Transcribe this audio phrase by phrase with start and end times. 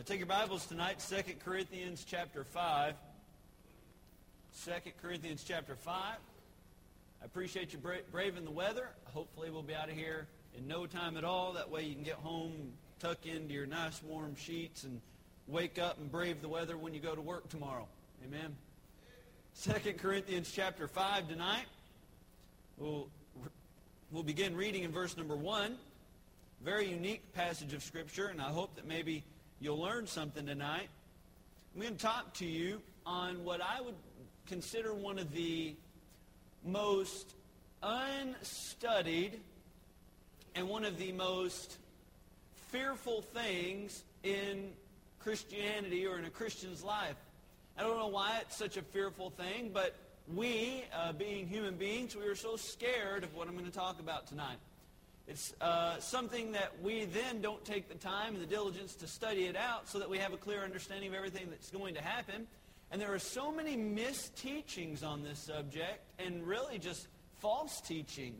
[0.00, 2.94] Uh, take your Bibles tonight, 2 Corinthians chapter 5.
[4.64, 5.94] 2 Corinthians chapter 5.
[5.94, 8.88] I appreciate you bra- braving the weather.
[9.12, 10.26] Hopefully we'll be out of here
[10.56, 11.52] in no time at all.
[11.52, 15.02] That way you can get home, tuck into your nice warm sheets, and
[15.46, 17.86] wake up and brave the weather when you go to work tomorrow.
[18.24, 18.56] Amen.
[19.62, 21.66] 2 Corinthians chapter 5 tonight.
[22.78, 23.08] We'll,
[24.10, 25.76] we'll begin reading in verse number 1.
[26.64, 29.24] Very unique passage of Scripture, and I hope that maybe
[29.60, 30.88] you'll learn something tonight.
[31.74, 33.94] I'm going to talk to you on what I would
[34.48, 35.74] consider one of the
[36.64, 37.34] most
[37.82, 39.38] unstudied
[40.54, 41.76] and one of the most
[42.70, 44.70] fearful things in
[45.20, 47.16] Christianity or in a Christian's life.
[47.78, 49.94] I don't know why it's such a fearful thing, but
[50.34, 54.00] we, uh, being human beings, we are so scared of what I'm going to talk
[54.00, 54.56] about tonight.
[55.28, 59.44] It's uh, something that we then don't take the time and the diligence to study
[59.44, 62.46] it out so that we have a clear understanding of everything that's going to happen.
[62.90, 67.06] And there are so many misteachings on this subject and really just
[67.38, 68.34] false teaching.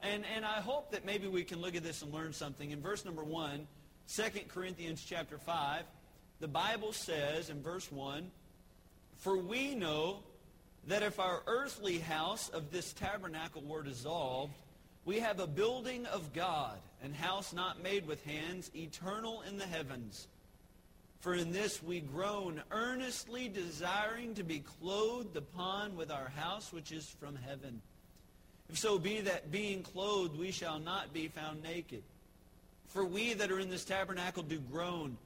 [0.00, 2.70] And, and I hope that maybe we can look at this and learn something.
[2.70, 3.66] In verse number 1,
[4.14, 5.82] 2 Corinthians chapter 5,
[6.40, 8.30] the Bible says in verse 1,
[9.16, 10.20] For we know
[10.86, 14.54] that if our earthly house of this tabernacle were dissolved,
[15.08, 19.64] we have a building of God, and house not made with hands, eternal in the
[19.64, 20.28] heavens.
[21.20, 26.92] For in this we groan, earnestly desiring to be clothed upon with our house which
[26.92, 27.80] is from heaven.
[28.68, 32.02] If so be that being clothed we shall not be found naked.
[32.88, 35.16] For we that are in this tabernacle do groan,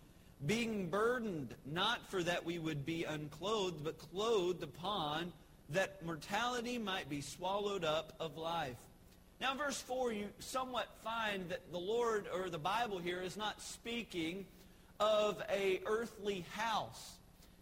[0.46, 5.32] being burdened, not for that we would be unclothed, but clothed upon,
[5.70, 8.76] that mortality might be swallowed up of life.
[9.42, 13.60] Now, verse 4, you somewhat find that the Lord, or the Bible here, is not
[13.60, 14.46] speaking
[15.00, 17.14] of a earthly house.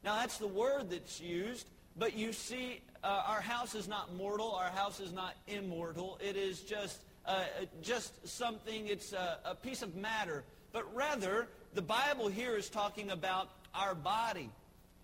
[0.05, 4.53] Now, that's the word that's used, but you see, uh, our house is not mortal.
[4.53, 6.19] Our house is not immortal.
[6.23, 7.45] It is just, uh,
[7.81, 10.45] just something, it's a, a piece of matter.
[10.73, 14.51] But rather, the Bible here is talking about our body.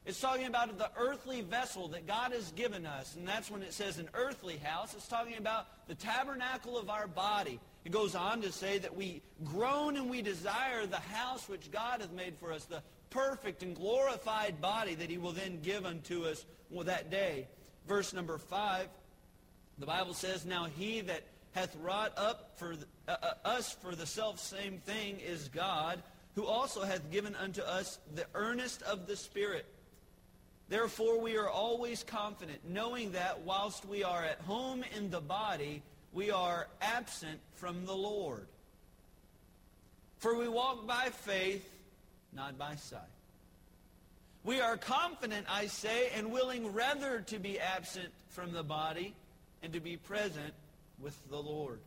[0.06, 3.16] It's talking about the earthly vessel that God has given us.
[3.16, 4.94] And that's when it says an earthly house.
[4.94, 7.58] It's talking about the tabernacle of our body.
[7.84, 12.02] It goes on to say that we groan and we desire the house which God
[12.02, 16.24] hath made for us, the perfect and glorified body that he will then give unto
[16.24, 16.44] us
[16.84, 17.48] that day.
[17.88, 18.86] Verse number 5,
[19.78, 23.96] the Bible says, Now he that hath wrought up for the, uh, uh, us for
[23.96, 26.00] the self-same thing is God,
[26.36, 29.66] who also hath given unto us the earnest of the Spirit.
[30.68, 35.82] Therefore, we are always confident, knowing that whilst we are at home in the body,
[36.12, 38.46] we are absent from the Lord.
[40.18, 41.68] For we walk by faith,
[42.32, 43.00] not by sight.
[44.42, 49.14] We are confident, I say, and willing rather to be absent from the body
[49.62, 50.54] and to be present
[51.00, 51.80] with the Lord.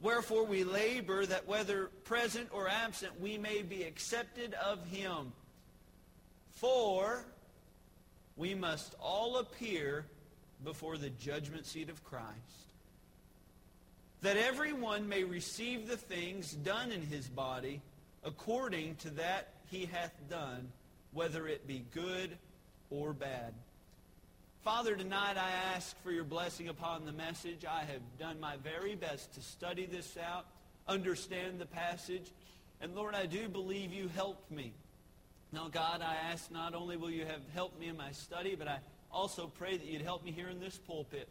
[0.00, 5.32] Wherefore we labor that whether present or absent, we may be accepted of him.
[6.52, 7.24] For
[8.40, 10.06] we must all appear
[10.64, 12.30] before the judgment seat of Christ,
[14.22, 17.82] that everyone may receive the things done in his body
[18.24, 20.72] according to that he hath done,
[21.12, 22.30] whether it be good
[22.88, 23.52] or bad.
[24.64, 27.66] Father, tonight I ask for your blessing upon the message.
[27.66, 30.46] I have done my very best to study this out,
[30.88, 32.30] understand the passage,
[32.80, 34.72] and Lord, I do believe you helped me.
[35.52, 38.68] Now, God, I ask not only will you have helped me in my study, but
[38.68, 38.78] I
[39.10, 41.28] also pray that you'd help me here in this pulpit.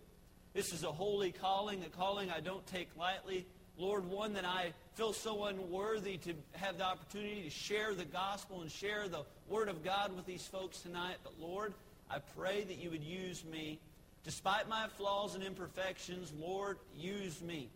[0.53, 3.45] This is a holy calling, a calling I don't take lightly.
[3.77, 8.61] Lord, one that I feel so unworthy to have the opportunity to share the gospel
[8.61, 11.15] and share the word of God with these folks tonight.
[11.23, 11.73] But Lord,
[12.11, 13.79] I pray that you would use me.
[14.25, 17.69] Despite my flaws and imperfections, Lord, use me.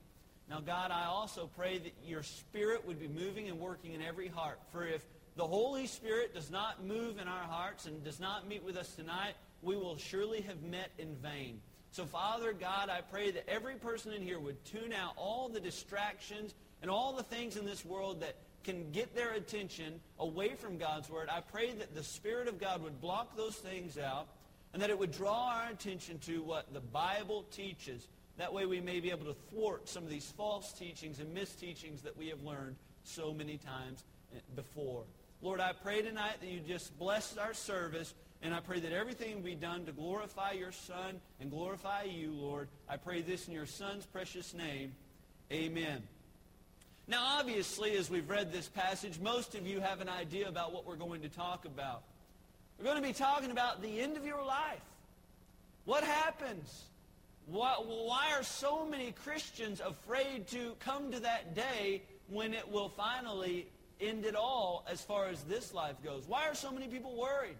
[0.50, 4.28] Now, God, I also pray that your spirit would be moving and working in every
[4.28, 4.60] heart.
[4.74, 5.06] For if
[5.36, 8.94] the Holy Spirit does not move in our hearts and does not meet with us
[8.94, 11.60] tonight, we will surely have met in vain.
[11.92, 15.60] So, Father God, I pray that every person in here would tune out all the
[15.60, 20.78] distractions and all the things in this world that can get their attention away from
[20.78, 21.30] God's Word.
[21.30, 24.28] I pray that the Spirit of God would block those things out
[24.74, 28.08] and that it would draw our attention to what the Bible teaches.
[28.38, 32.02] That way we may be able to thwart some of these false teachings and misteachings
[32.04, 34.04] that we have learned so many times
[34.56, 35.04] before.
[35.44, 39.42] Lord, I pray tonight that you just bless our service, and I pray that everything
[39.42, 42.70] be done to glorify your Son and glorify you, Lord.
[42.88, 44.94] I pray this in your Son's precious name.
[45.52, 46.02] Amen.
[47.10, 50.88] Now, obviously, as we've read this passage, most of you have an idea about what
[50.88, 52.04] we're going to talk about.
[52.80, 54.80] We're going to be talking about the end of your life.
[55.84, 56.84] What happens?
[57.48, 62.88] Why, why are so many Christians afraid to come to that day when it will
[62.88, 63.68] finally
[64.08, 66.24] end it all as far as this life goes?
[66.28, 67.58] Why are so many people worried?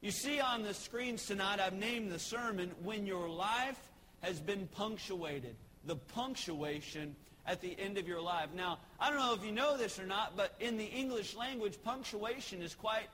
[0.00, 3.78] You see on the screens tonight, I've named the sermon, When Your Life
[4.22, 5.56] Has Been Punctuated.
[5.84, 8.48] The punctuation at the end of your life.
[8.54, 11.78] Now, I don't know if you know this or not, but in the English language,
[11.82, 13.08] punctuation is quite,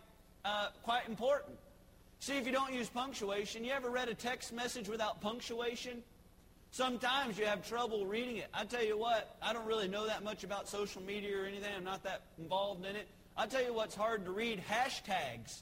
[0.45, 1.57] uh, quite important.
[2.19, 6.03] See, if you don't use punctuation, you ever read a text message without punctuation?
[6.73, 8.47] Sometimes you have trouble reading it.
[8.55, 11.69] I tell you what, I don't really know that much about social media or anything.
[11.77, 13.07] I'm not that involved in it.
[13.37, 15.61] I'll tell you what's hard to read, hashtags.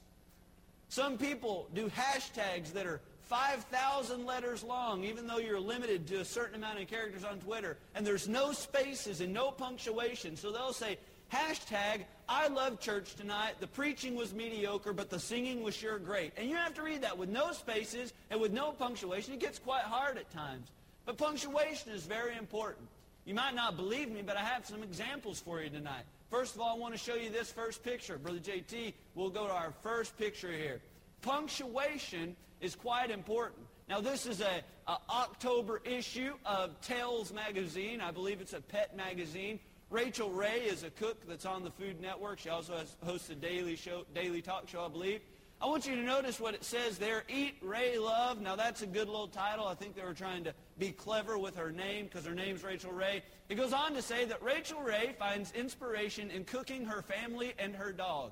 [0.87, 6.25] Some people do hashtags that are 5,000 letters long, even though you're limited to a
[6.25, 7.77] certain amount of characters on Twitter.
[7.93, 10.37] And there's no spaces and no punctuation.
[10.37, 10.97] So they'll say,
[11.33, 13.55] hashtag, I love church tonight.
[13.59, 16.31] The preaching was mediocre, but the singing was sure great.
[16.37, 19.33] And you have to read that with no spaces and with no punctuation.
[19.33, 20.69] It gets quite hard at times.
[21.05, 22.87] But punctuation is very important.
[23.25, 26.03] You might not believe me, but I have some examples for you tonight.
[26.29, 28.17] First of all, I want to show you this first picture.
[28.17, 30.81] Brother JT, we'll go to our first picture here.
[31.21, 33.65] Punctuation is quite important.
[33.89, 37.99] Now, this is a, a, October issue of Tails magazine.
[37.99, 39.59] I believe it's a pet magazine.
[39.89, 42.39] Rachael Ray is a cook that's on the Food Network.
[42.39, 45.19] She also has, hosts a daily show, daily talk show, I believe.
[45.61, 47.23] I want you to notice what it says there.
[47.27, 48.41] Eat, Ray, love.
[48.41, 49.67] Now, that's a good little title.
[49.67, 52.91] I think they were trying to be clever with her name because her name's Rachael
[52.91, 53.21] Ray.
[53.49, 57.75] It goes on to say that Rachael Ray finds inspiration in cooking her family and
[57.75, 58.31] her dog.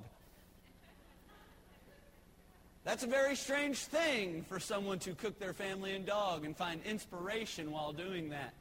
[2.82, 6.80] That's a very strange thing for someone to cook their family and dog and find
[6.84, 8.52] inspiration while doing that.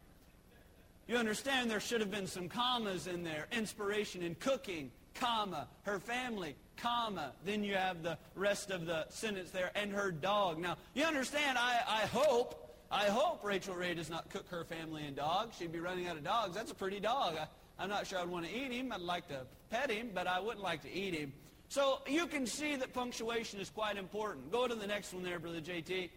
[1.08, 3.48] You understand there should have been some commas in there.
[3.52, 7.32] Inspiration in cooking, comma, her family, comma.
[7.44, 10.60] Then you have the rest of the sentence there, and her dog.
[10.60, 15.06] Now, you understand, I, I hope, I hope Rachael Ray does not cook her family
[15.06, 15.52] and dog.
[15.58, 16.56] She'd be running out of dogs.
[16.56, 17.36] That's a pretty dog.
[17.38, 17.48] I,
[17.78, 18.92] I'm not sure I'd want to eat him.
[18.92, 21.32] I'd like to pet him, but I wouldn't like to eat him.
[21.70, 24.52] So you can see that punctuation is quite important.
[24.52, 26.10] Go to the next one there, Brother JT.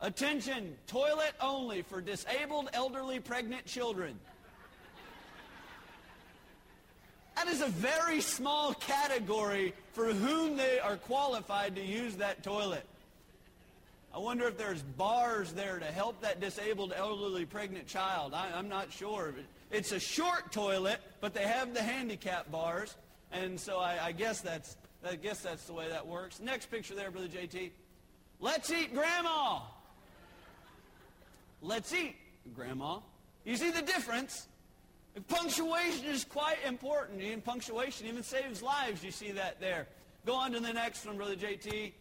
[0.00, 4.18] Attention, toilet only for disabled, elderly, pregnant children.
[7.36, 12.84] That is a very small category for whom they are qualified to use that toilet.
[14.14, 18.34] I wonder if there's bars there to help that disabled, elderly, pregnant child.
[18.34, 19.32] I, am not sure.
[19.70, 22.94] It's a short toilet, but they have the handicap bars.
[23.32, 26.40] And so I, I guess that's I guess that's the way that works.
[26.40, 27.70] Next picture there, Brother JT.
[28.38, 29.60] Let's eat Grandma.
[31.60, 32.14] Let's eat
[32.54, 32.98] Grandma.
[33.44, 34.46] You see the difference?
[35.28, 37.22] Punctuation is quite important.
[37.22, 39.02] And punctuation even saves lives.
[39.02, 39.88] You see that there.
[40.24, 41.92] Go on to the next one, Brother JT.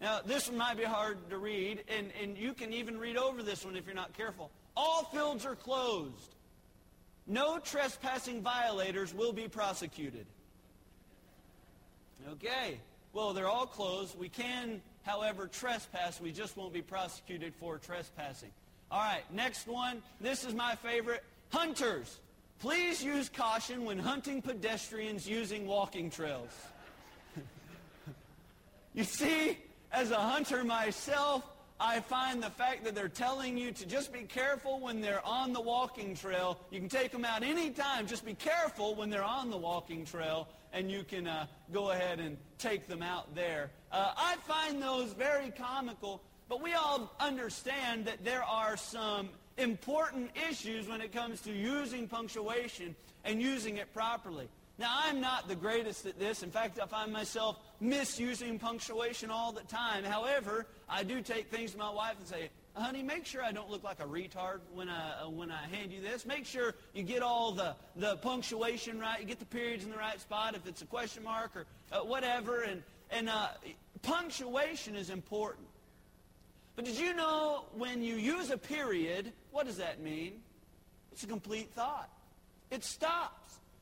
[0.00, 3.42] Now, this one might be hard to read, and, and you can even read over
[3.42, 4.50] this one if you're not careful.
[4.76, 6.34] All fields are closed.
[7.26, 10.26] No trespassing violators will be prosecuted.
[12.32, 12.78] Okay.
[13.12, 14.18] Well, they're all closed.
[14.18, 16.20] We can, however, trespass.
[16.20, 18.50] We just won't be prosecuted for trespassing.
[18.90, 20.02] All right, next one.
[20.20, 21.24] This is my favorite.
[21.52, 22.18] Hunters,
[22.60, 26.50] please use caution when hunting pedestrians using walking trails.
[28.94, 29.58] you see,
[29.92, 31.44] as a hunter myself,
[31.78, 35.54] I find the fact that they're telling you to just be careful when they're on
[35.54, 36.58] the walking trail.
[36.70, 38.06] You can take them out anytime.
[38.06, 42.20] Just be careful when they're on the walking trail, and you can uh, go ahead
[42.20, 43.70] and take them out there.
[43.90, 50.30] Uh, I find those very comical, but we all understand that there are some important
[50.50, 52.94] issues when it comes to using punctuation
[53.24, 54.48] and using it properly.
[54.80, 56.42] Now, I'm not the greatest at this.
[56.42, 60.04] In fact, I find myself misusing punctuation all the time.
[60.04, 63.68] However, I do take things to my wife and say, honey, make sure I don't
[63.68, 66.24] look like a retard when I, uh, when I hand you this.
[66.24, 69.20] Make sure you get all the, the punctuation right.
[69.20, 71.98] You get the periods in the right spot if it's a question mark or uh,
[72.02, 72.62] whatever.
[72.62, 73.48] And, and uh,
[74.00, 75.66] punctuation is important.
[76.74, 80.40] But did you know when you use a period, what does that mean?
[81.12, 82.08] It's a complete thought.
[82.70, 83.39] It stops.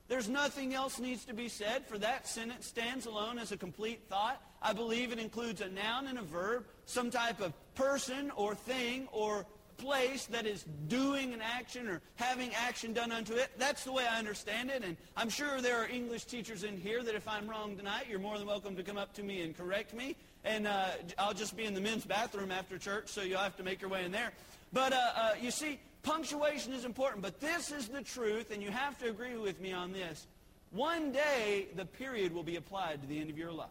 [0.08, 4.00] There's nothing else needs to be said, for that sentence stands alone as a complete
[4.08, 4.42] thought.
[4.62, 9.06] I believe it includes a noun and a verb, some type of person or thing
[9.12, 9.44] or
[9.76, 13.50] place that is doing an action or having action done unto it.
[13.58, 14.82] That's the way I understand it.
[14.82, 18.18] And I'm sure there are English teachers in here that if I'm wrong tonight, you're
[18.18, 20.16] more than welcome to come up to me and correct me.
[20.42, 20.86] And uh,
[21.18, 23.90] I'll just be in the men's bathroom after church, so you'll have to make your
[23.90, 24.32] way in there.
[24.72, 28.70] But uh, uh, you see, Punctuation is important, but this is the truth, and you
[28.70, 30.26] have to agree with me on this.
[30.70, 33.68] One day, the period will be applied to the end of your life.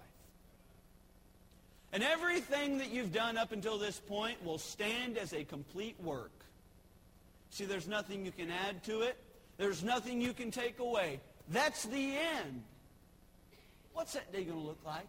[1.91, 6.31] And everything that you've done up until this point will stand as a complete work.
[7.49, 9.17] See, there's nothing you can add to it.
[9.57, 11.19] There's nothing you can take away.
[11.49, 12.61] That's the end.
[13.93, 15.07] What's that day going to look like?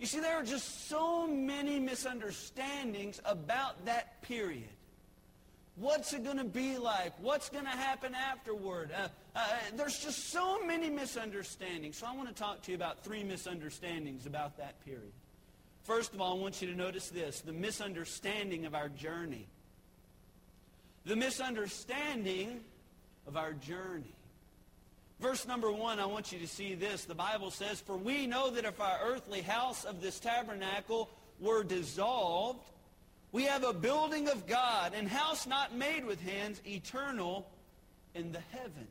[0.00, 4.66] You see, there are just so many misunderstandings about that period.
[5.76, 7.12] What's it going to be like?
[7.20, 8.90] What's going to happen afterward?
[8.92, 9.40] Uh, uh,
[9.76, 11.96] there's just so many misunderstandings.
[11.96, 15.12] So I want to talk to you about three misunderstandings about that period.
[15.84, 19.46] First of all, I want you to notice this the misunderstanding of our journey.
[21.06, 22.60] The misunderstanding
[23.26, 24.14] of our journey.
[25.20, 27.04] Verse number one, I want you to see this.
[27.04, 31.10] The Bible says, For we know that if our earthly house of this tabernacle
[31.40, 32.64] were dissolved,
[33.32, 37.48] we have a building of God, and house not made with hands, eternal
[38.14, 38.88] in the heavens.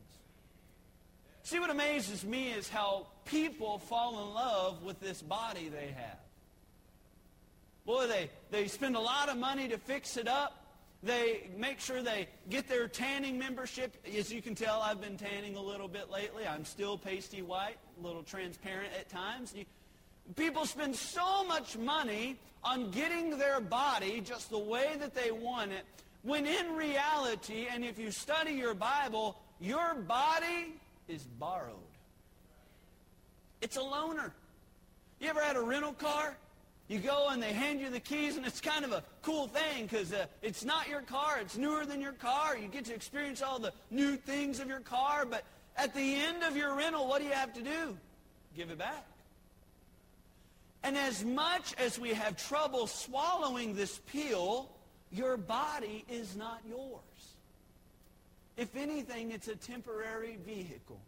[1.43, 6.19] See, what amazes me is how people fall in love with this body they have.
[7.85, 10.55] Boy, they, they spend a lot of money to fix it up.
[11.01, 13.95] They make sure they get their tanning membership.
[14.17, 16.45] As you can tell, I've been tanning a little bit lately.
[16.45, 19.55] I'm still pasty white, a little transparent at times.
[20.35, 25.71] People spend so much money on getting their body just the way that they want
[25.71, 25.85] it,
[26.23, 30.73] when in reality, and if you study your Bible, your body
[31.07, 31.75] is borrowed.
[33.61, 34.31] It's a loaner.
[35.19, 36.37] You ever had a rental car?
[36.87, 39.83] You go and they hand you the keys, and it's kind of a cool thing
[39.83, 41.37] because uh, it's not your car.
[41.39, 42.57] It's newer than your car.
[42.57, 45.25] You get to experience all the new things of your car.
[45.25, 45.43] But
[45.77, 47.95] at the end of your rental, what do you have to do?
[48.55, 49.05] Give it back.
[50.83, 54.69] And as much as we have trouble swallowing this pill,
[55.11, 57.01] your body is not yours.
[58.57, 60.99] If anything, it's a temporary vehicle.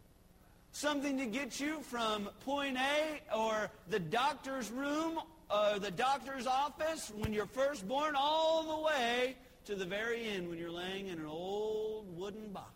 [0.72, 5.18] Something to get you from point A or the doctor's room
[5.50, 9.36] or the doctor's office when you're first born all the way
[9.66, 12.66] to the very end when you're laying in an old wooden box.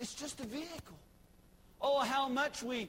[0.00, 0.98] It's just a vehicle.
[1.80, 2.88] Oh, how much we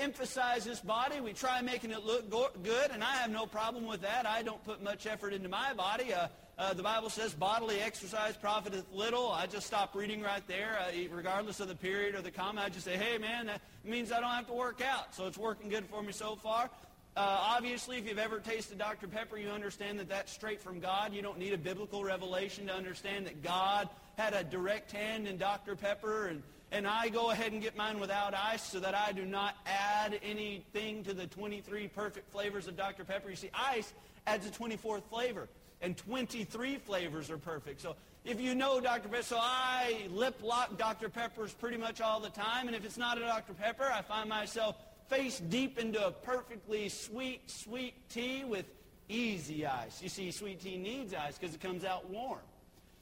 [0.00, 1.20] emphasize this body.
[1.20, 4.26] We try making it look go- good, and I have no problem with that.
[4.26, 6.12] I don't put much effort into my body.
[6.12, 9.30] Uh, uh, the Bible says bodily exercise profiteth little.
[9.32, 12.62] I just stop reading right there, uh, regardless of the period or the comma.
[12.62, 15.14] I just say, hey, man, that means I don't have to work out.
[15.14, 16.68] So it's working good for me so far.
[17.16, 19.08] Uh, obviously, if you've ever tasted Dr.
[19.08, 21.12] Pepper, you understand that that's straight from God.
[21.12, 25.38] You don't need a biblical revelation to understand that God had a direct hand in
[25.38, 25.76] Dr.
[25.76, 26.26] Pepper.
[26.26, 29.56] And, and I go ahead and get mine without ice so that I do not
[29.66, 33.04] add anything to the 23 perfect flavors of Dr.
[33.04, 33.30] Pepper.
[33.30, 33.92] You see, ice
[34.26, 35.48] adds a 24th flavor,
[35.80, 37.80] and 23 flavors are perfect.
[37.80, 39.08] So if you know Dr.
[39.08, 41.08] Pepper, so I lip lock Dr.
[41.08, 42.66] Peppers pretty much all the time.
[42.66, 43.54] And if it's not a Dr.
[43.54, 44.76] Pepper, I find myself
[45.08, 48.66] face deep into a perfectly sweet, sweet tea with
[49.08, 50.00] easy ice.
[50.02, 52.38] You see, sweet tea needs ice because it comes out warm.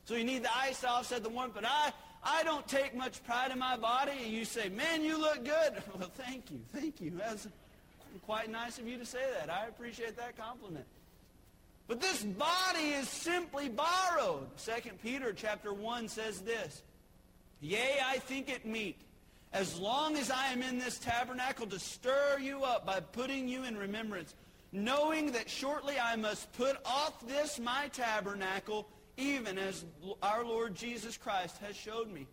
[0.04, 1.52] So you need the ice to offset the warmth.
[1.54, 4.12] But I, I don't take much pride in my body.
[4.25, 5.82] And you say, man, you look good.
[5.98, 6.60] Well, thank you.
[6.72, 7.12] Thank you.
[7.18, 7.48] That's
[8.26, 9.50] quite nice of you to say that.
[9.50, 10.84] I appreciate that compliment.
[11.87, 14.46] But this body is simply borrowed.
[14.58, 16.82] 2 Peter chapter 1 says this,
[17.60, 18.96] Yea, I think it meet
[19.52, 23.64] as long as I am in this tabernacle to stir you up by putting you
[23.64, 24.34] in remembrance,
[24.72, 28.87] knowing that shortly I must put off this my tabernacle,
[29.18, 29.84] even as
[30.22, 32.26] our Lord Jesus Christ has showed me.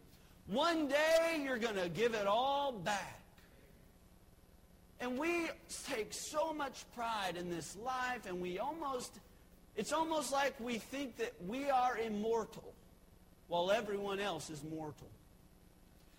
[0.47, 3.19] One day you're going to give it all back.
[5.01, 5.49] And we
[5.87, 9.19] take so much pride in this life, and we almost,
[9.75, 12.73] it's almost like we think that we are immortal
[13.47, 15.07] while everyone else is mortal.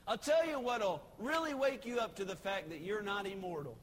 [0.07, 3.77] I'll tell you what'll really wake you up to the fact that you're not immortal.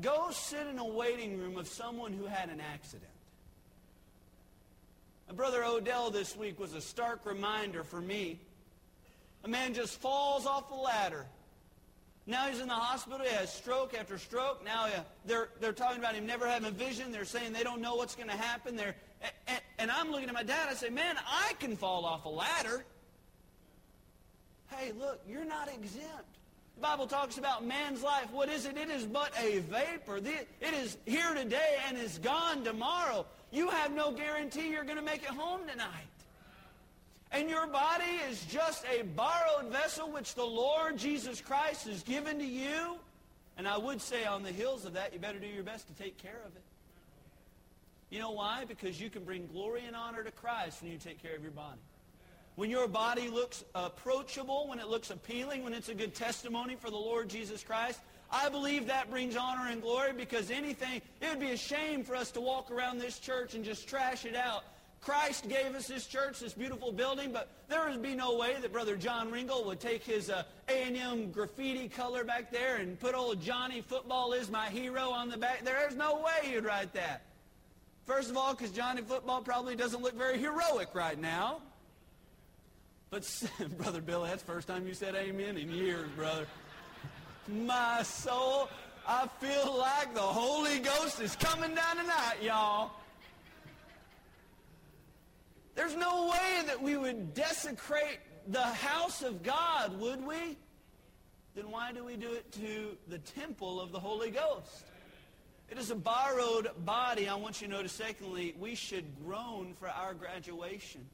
[0.00, 3.10] Go sit in a waiting room of someone who had an accident.
[5.30, 8.40] My brother Odell this week was a stark reminder for me.
[9.44, 11.24] A man just falls off the ladder.
[12.26, 13.24] Now he's in the hospital.
[13.24, 14.64] He has stroke after stroke.
[14.64, 14.88] Now
[15.24, 17.12] they're, they're talking about him never having a vision.
[17.12, 18.74] They're saying they don't know what's going to happen.
[18.74, 18.96] They're,
[19.46, 20.66] and, and I'm looking at my dad.
[20.68, 22.84] I say, man, I can fall off a ladder
[24.76, 26.38] hey, look, you're not exempt.
[26.76, 28.30] The Bible talks about man's life.
[28.32, 28.76] What is it?
[28.76, 30.18] It is but a vapor.
[30.18, 33.26] It is here today and is gone tomorrow.
[33.50, 35.88] You have no guarantee you're going to make it home tonight.
[37.32, 42.38] And your body is just a borrowed vessel which the Lord Jesus Christ has given
[42.38, 42.96] to you.
[43.56, 45.92] And I would say on the heels of that, you better do your best to
[46.02, 46.62] take care of it.
[48.10, 48.64] You know why?
[48.66, 51.52] Because you can bring glory and honor to Christ when you take care of your
[51.52, 51.78] body.
[52.56, 56.90] When your body looks approachable, when it looks appealing, when it's a good testimony for
[56.90, 58.00] the Lord Jesus Christ,
[58.32, 62.14] I believe that brings honor and glory because anything, it would be a shame for
[62.14, 64.64] us to walk around this church and just trash it out.
[65.00, 68.70] Christ gave us this church, this beautiful building, but there would be no way that
[68.70, 73.40] Brother John Ringel would take his uh, A&M graffiti color back there and put old
[73.40, 75.64] Johnny Football is my hero on the back.
[75.64, 77.22] There's no way he'd write that.
[78.04, 81.62] First of all, because Johnny Football probably doesn't look very heroic right now.
[83.08, 83.26] But,
[83.78, 86.46] Brother Bill, that's the first time you said amen in years, brother.
[87.48, 88.68] My soul,
[89.06, 92.92] I feel like the Holy Ghost is coming down tonight, y'all.
[95.74, 98.18] There's no way that we would desecrate
[98.48, 100.56] the house of God, would we?
[101.54, 104.84] Then why do we do it to the temple of the Holy Ghost?
[105.70, 107.28] It is a borrowed body.
[107.28, 111.06] I want you to notice, secondly, we should groan for our graduation.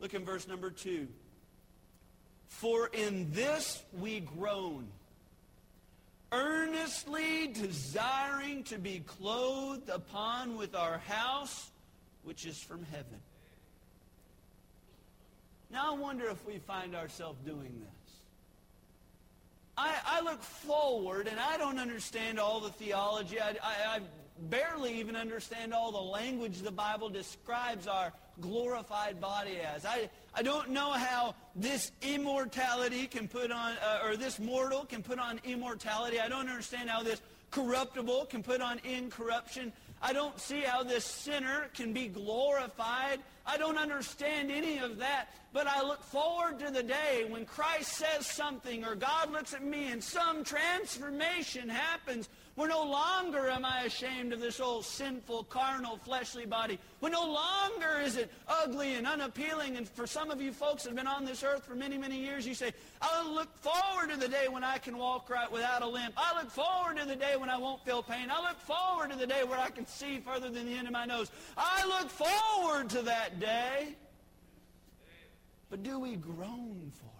[0.00, 1.08] Look in verse number two.
[2.48, 4.88] For in this we groan,
[6.36, 11.70] earnestly desiring to be clothed upon with our house,
[12.24, 13.20] which is from heaven.
[15.70, 18.14] Now I wonder if we find ourselves doing this.
[19.78, 23.40] I, I look forward, and I don't understand all the theology.
[23.40, 24.00] I, I, I
[24.48, 29.84] barely even understand all the language the Bible describes our glorified body as.
[29.84, 35.02] I, I don't know how this immortality can put on, uh, or this mortal can
[35.02, 36.20] put on immortality.
[36.20, 39.72] I don't understand how this corruptible can put on incorruption.
[40.02, 43.20] I don't see how this sinner can be glorified.
[43.46, 45.28] I don't understand any of that.
[45.54, 49.64] But I look forward to the day when Christ says something or God looks at
[49.64, 55.44] me and some transformation happens where no longer am I ashamed of this old sinful,
[55.44, 56.78] carnal, fleshly body.
[57.00, 59.76] Where no longer is it ugly and unappealing.
[59.76, 62.18] And for some of you folks that have been on this earth for many, many
[62.18, 62.72] years, you say,
[63.02, 66.14] I look forward to the day when I can walk right without a limp.
[66.16, 68.30] I look forward to the day when I won't feel pain.
[68.30, 70.94] I look forward to the day where I can see further than the end of
[70.94, 71.30] my nose.
[71.58, 73.96] I look forward to that day.
[75.68, 77.15] But do we groan for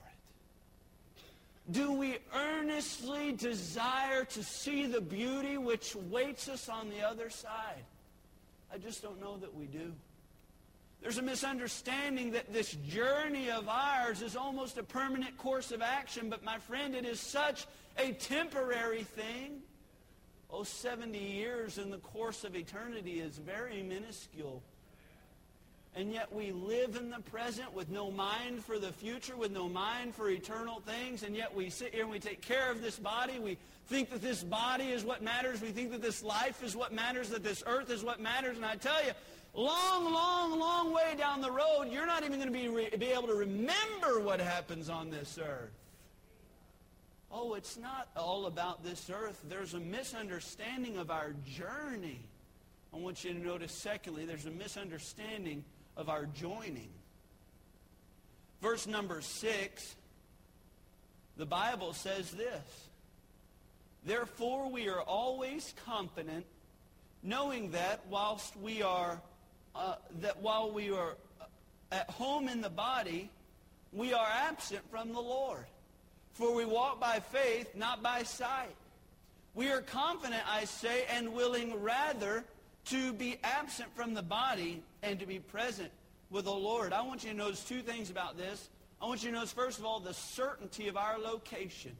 [1.71, 7.85] do we earnestly desire to see the beauty which waits us on the other side?
[8.73, 9.93] I just don't know that we do.
[11.03, 16.31] There's a misunderstanding that this journey of ours is almost a permanent course of action,
[16.31, 17.67] but my friend, it is such
[17.99, 19.61] a temporary thing.
[20.51, 24.63] Oh, 70 years in the course of eternity is very minuscule
[25.97, 29.67] and yet we live in the present with no mind for the future, with no
[29.67, 32.99] mind for eternal things, and yet we sit here and we take care of this
[32.99, 33.39] body.
[33.39, 33.57] We
[33.87, 35.63] think that this body is what matters.
[35.63, 38.59] We think that this life is what matters, that this earth is what matters.
[38.59, 39.13] And I tell you,
[39.55, 43.07] long, long, long way down the road, you're not even going to be, re- be
[43.07, 45.73] able to remember what happens on this earth.
[47.33, 49.43] Oh, it's not all about this earth.
[49.49, 52.21] There's a misunderstanding of our journey.
[52.93, 55.65] I want you to notice, secondly, there's a misunderstanding
[55.97, 56.89] of our joining.
[58.61, 59.95] Verse number six,
[61.37, 62.89] the Bible says this.
[64.05, 66.47] Therefore we are always confident,
[67.23, 69.21] knowing that whilst we are,
[69.75, 71.17] uh, that while we are
[71.93, 73.31] at home in the body,
[73.93, 75.67] we are absent from the Lord.
[76.35, 78.75] For we walk by faith, not by sight.
[79.55, 82.45] We are confident, I say, and willing rather
[82.87, 85.91] to be absent from the body and to be present
[86.31, 86.93] with the Lord.
[86.93, 88.69] I want you to notice two things about this.
[89.01, 91.93] I want you to notice, first of all, the certainty of our location.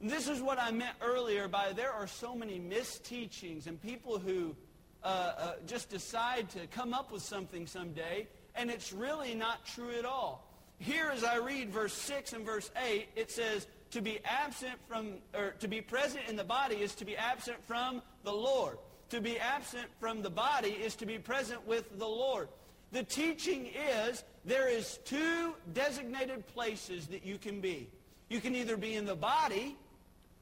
[0.00, 4.54] This is what I meant earlier by there are so many misteachings and people who
[5.02, 9.92] uh, uh, just decide to come up with something someday, and it's really not true
[9.98, 10.48] at all.
[10.78, 15.14] Here, as I read verse 6 and verse 8, it says, to be absent from,
[15.34, 18.78] or to be present in the body is to be absent from the Lord.
[19.12, 22.48] To be absent from the body is to be present with the Lord.
[22.92, 27.90] The teaching is there is two designated places that you can be.
[28.30, 29.76] You can either be in the body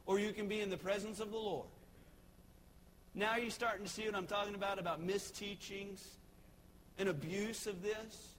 [0.06, 1.66] or you can be in the presence of the Lord.
[3.12, 6.04] Now you're starting to see what I'm talking about, about misteachings
[6.96, 8.34] and abuse of this.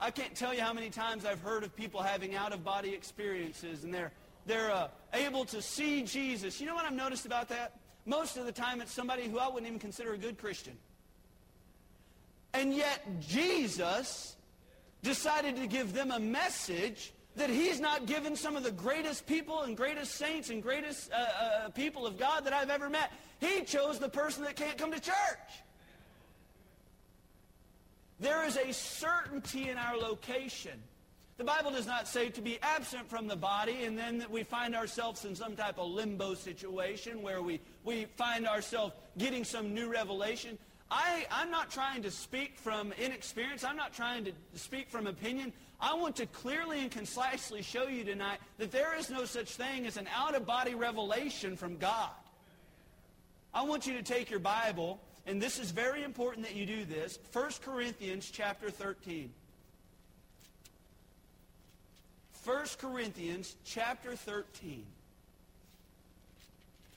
[0.00, 3.94] I can't tell you how many times I've heard of people having out-of-body experiences and
[3.94, 4.10] they're,
[4.44, 6.60] they're uh, able to see Jesus.
[6.60, 7.76] You know what I've noticed about that?
[8.04, 10.76] Most of the time, it's somebody who I wouldn't even consider a good Christian.
[12.52, 14.36] And yet, Jesus
[15.02, 19.62] decided to give them a message that he's not given some of the greatest people
[19.62, 23.10] and greatest saints and greatest uh, uh, people of God that I've ever met.
[23.40, 25.14] He chose the person that can't come to church.
[28.20, 30.80] There is a certainty in our location.
[31.42, 34.44] The Bible does not say to be absent from the body and then that we
[34.44, 39.74] find ourselves in some type of limbo situation where we, we find ourselves getting some
[39.74, 40.56] new revelation.
[40.88, 43.64] I, I'm not trying to speak from inexperience.
[43.64, 45.52] I'm not trying to speak from opinion.
[45.80, 49.84] I want to clearly and concisely show you tonight that there is no such thing
[49.84, 52.10] as an out-of-body revelation from God.
[53.52, 56.84] I want you to take your Bible, and this is very important that you do
[56.84, 59.32] this, 1 Corinthians chapter 13.
[62.44, 64.84] 1 Corinthians chapter 13.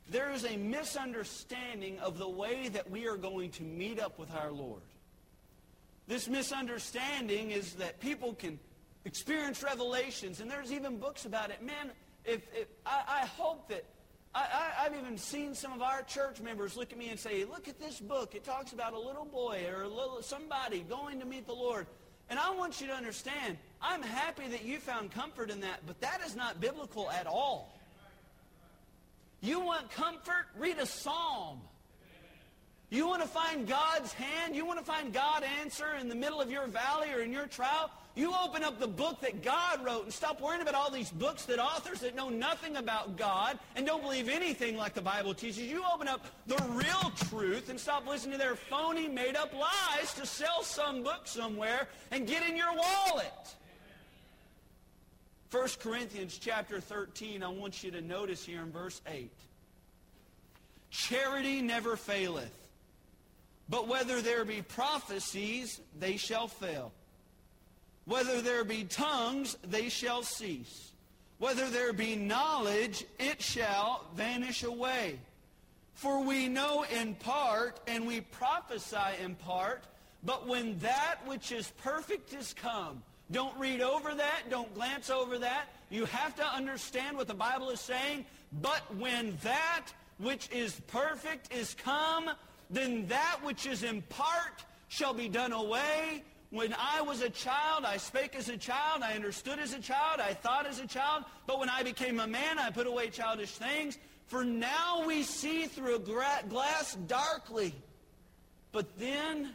[0.09, 4.33] There is a misunderstanding of the way that we are going to meet up with
[4.33, 4.81] our Lord.
[6.07, 8.59] This misunderstanding is that people can
[9.05, 11.63] experience revelations, and there's even books about it.
[11.63, 11.91] Man,
[12.23, 13.85] if, if I, I hope that
[14.33, 17.67] I, have even seen some of our church members look at me and say, look
[17.67, 18.35] at this book.
[18.35, 21.87] It talks about a little boy or a little, somebody going to meet the Lord.
[22.29, 26.01] And I want you to understand, I'm happy that you found comfort in that, but
[26.01, 27.71] that is not biblical at all.
[29.41, 30.47] You want comfort?
[30.57, 31.61] Read a psalm.
[32.89, 34.55] You want to find God's hand?
[34.55, 37.45] You want to find God answer in the middle of your valley or in your
[37.45, 37.91] trial?
[38.15, 41.45] You open up the book that God wrote and stop worrying about all these books
[41.45, 45.59] that authors that know nothing about God and don't believe anything like the Bible teaches.
[45.59, 50.25] You open up the real truth and stop listening to their phony, made-up lies to
[50.25, 53.55] sell some book somewhere and get in your wallet.
[55.51, 59.31] 1 Corinthians chapter 13, I want you to notice here in verse 8.
[60.89, 62.53] Charity never faileth,
[63.69, 66.91] but whether there be prophecies, they shall fail.
[68.05, 70.91] Whether there be tongues, they shall cease.
[71.37, 75.19] Whether there be knowledge, it shall vanish away.
[75.93, 79.83] For we know in part, and we prophesy in part,
[80.23, 85.39] but when that which is perfect is come, don't read over that, don't glance over
[85.39, 85.67] that.
[85.89, 88.25] You have to understand what the Bible is saying.
[88.61, 92.29] But when that which is perfect is come,
[92.69, 96.23] then that which is in part shall be done away.
[96.51, 100.21] When I was a child, I spake as a child, I understood as a child,
[100.21, 103.51] I thought as a child, but when I became a man, I put away childish
[103.51, 103.97] things.
[104.27, 107.75] For now we see through a glass darkly,
[108.71, 109.53] but then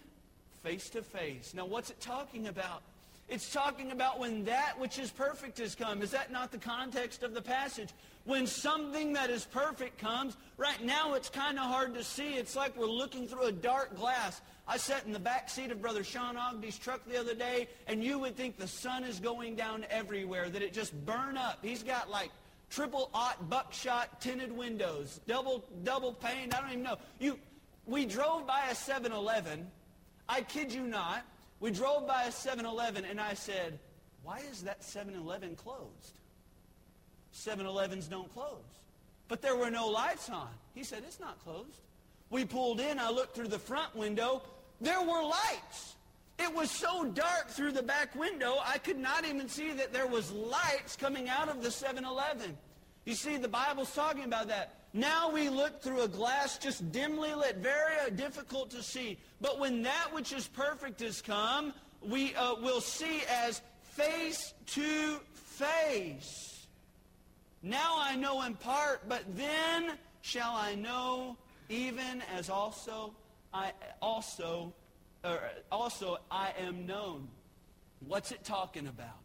[0.62, 1.54] face to face.
[1.54, 2.82] Now what's it talking about?
[3.30, 6.02] It's talking about when that which is perfect has come.
[6.02, 7.90] Is that not the context of the passage?
[8.24, 12.34] When something that is perfect comes, right now it's kind of hard to see.
[12.34, 14.40] It's like we're looking through a dark glass.
[14.66, 18.02] I sat in the back seat of Brother Sean Ogden's truck the other day, and
[18.02, 21.60] you would think the sun is going down everywhere, that it just burn up.
[21.62, 22.30] He's got like
[22.68, 26.52] triple aught buckshot tinted windows, double double pane.
[26.52, 26.98] I don't even know.
[27.20, 27.38] You,
[27.86, 29.68] we drove by a 7-Eleven.
[30.28, 31.24] I kid you not.
[31.60, 33.78] We drove by a 7-Eleven, and I said,
[34.22, 36.14] why is that 7-Eleven closed?
[37.34, 38.64] 7-Elevens don't close.
[39.28, 40.48] But there were no lights on.
[40.74, 41.80] He said, it's not closed.
[42.30, 42.98] We pulled in.
[42.98, 44.42] I looked through the front window.
[44.80, 45.96] There were lights.
[46.38, 50.06] It was so dark through the back window, I could not even see that there
[50.06, 52.56] was lights coming out of the 7-Eleven.
[53.04, 54.79] You see, the Bible's talking about that.
[54.92, 59.18] Now we look through a glass just dimly lit, very difficult to see.
[59.40, 61.72] But when that which is perfect is come,
[62.02, 66.66] we uh, will see as face to face.
[67.62, 71.36] Now I know in part, but then shall I know
[71.68, 73.14] even as also
[73.52, 73.72] I
[74.02, 74.72] also,
[75.24, 77.28] or also I am known.
[78.06, 79.18] What's it talking about?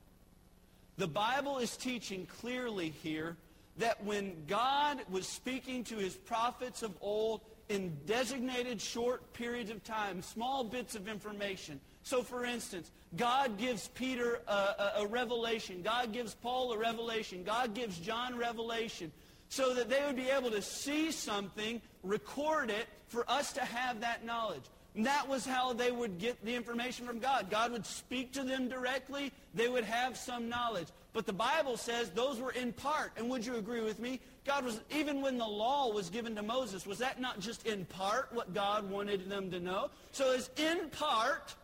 [0.97, 3.37] The Bible is teaching clearly here
[3.77, 9.83] that when God was speaking to his prophets of old in designated short periods of
[9.83, 11.79] time, small bits of information.
[12.03, 15.81] So for instance, God gives Peter a, a, a revelation.
[15.81, 17.43] God gives Paul a revelation.
[17.43, 19.11] God gives John revelation
[19.49, 24.01] so that they would be able to see something, record it, for us to have
[24.01, 24.63] that knowledge.
[24.95, 27.49] And that was how they would get the information from God.
[27.49, 29.31] God would speak to them directly.
[29.53, 30.87] They would have some knowledge.
[31.15, 33.13] But the Bible says those were in part.
[33.15, 34.19] And would you agree with me?
[34.43, 37.85] God was, even when the law was given to Moses, was that not just in
[37.85, 39.91] part what God wanted them to know?
[40.11, 41.55] So as in part,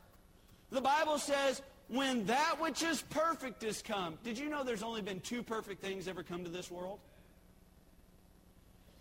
[0.70, 4.18] the Bible says, when that which is perfect is come.
[4.24, 7.00] Did you know there's only been two perfect things ever come to this world?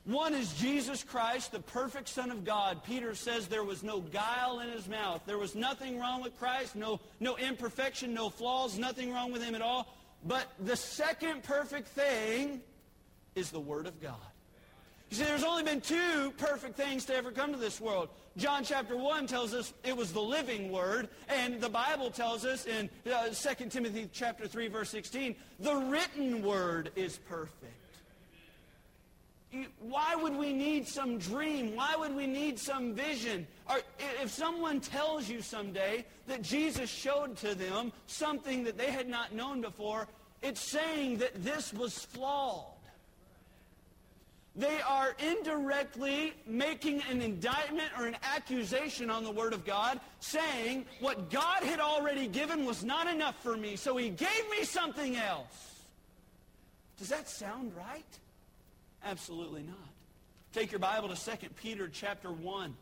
[0.05, 2.83] One is Jesus Christ, the perfect Son of God.
[2.83, 5.23] Peter says there was no guile in his mouth.
[5.27, 9.55] There was nothing wrong with Christ, no, no imperfection, no flaws, nothing wrong with him
[9.55, 9.95] at all.
[10.25, 12.61] But the second perfect thing
[13.35, 14.17] is the Word of God.
[15.11, 18.11] You see, there's only been two perfect things to ever come to this world.
[18.37, 22.65] John chapter 1 tells us it was the living word, and the Bible tells us
[22.67, 27.80] in uh, 2 Timothy chapter 3, verse 16, the written word is perfect.
[29.81, 31.75] Why would we need some dream?
[31.75, 33.47] Why would we need some vision?
[33.69, 33.81] Or
[34.23, 39.33] if someone tells you someday that Jesus showed to them something that they had not
[39.33, 40.07] known before,
[40.41, 42.67] it's saying that this was flawed.
[44.57, 50.87] They are indirectly making an indictment or an accusation on the Word of God, saying
[51.01, 55.17] what God had already given was not enough for me, so he gave me something
[55.17, 55.85] else.
[56.99, 58.05] Does that sound right?
[59.05, 59.77] Absolutely not.
[60.53, 62.75] Take your Bible to 2 Peter chapter 1.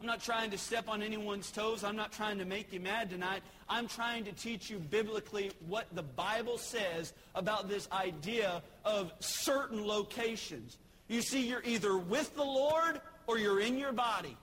[0.00, 1.82] I'm not trying to step on anyone's toes.
[1.82, 3.42] I'm not trying to make you mad tonight.
[3.68, 9.84] I'm trying to teach you biblically what the Bible says about this idea of certain
[9.84, 10.78] locations.
[11.08, 14.36] You see, you're either with the Lord or you're in your body.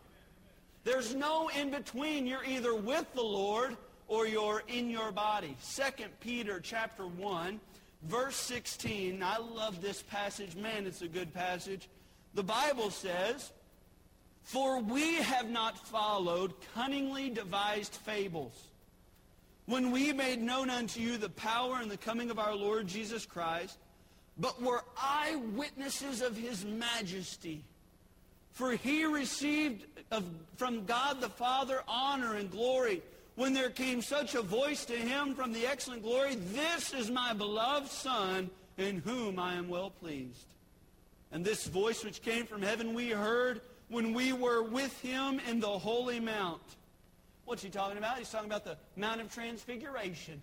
[0.84, 2.28] There's no in between.
[2.28, 5.56] You're either with the Lord or you're in your body.
[5.76, 5.84] 2
[6.20, 7.60] Peter chapter 1,
[8.08, 9.22] verse 16.
[9.24, 10.56] I love this passage.
[10.56, 11.88] Man, it's a good passage.
[12.34, 13.52] The Bible says,
[14.44, 18.68] for we have not followed cunningly devised fables.
[19.66, 23.26] When we made known unto you the power and the coming of our Lord Jesus
[23.26, 23.78] Christ,
[24.38, 27.64] but were eyewitnesses of his majesty.
[28.52, 30.24] For he received of,
[30.58, 33.02] from God the Father honor and glory
[33.36, 37.34] when there came such a voice to him from the excellent glory, This is my
[37.34, 40.48] beloved Son, in whom I am well pleased.
[41.32, 45.60] And this voice which came from heaven we heard when we were with him in
[45.60, 46.62] the holy mount.
[47.46, 48.18] What's he talking about?
[48.18, 50.42] He's talking about the Mount of Transfiguration.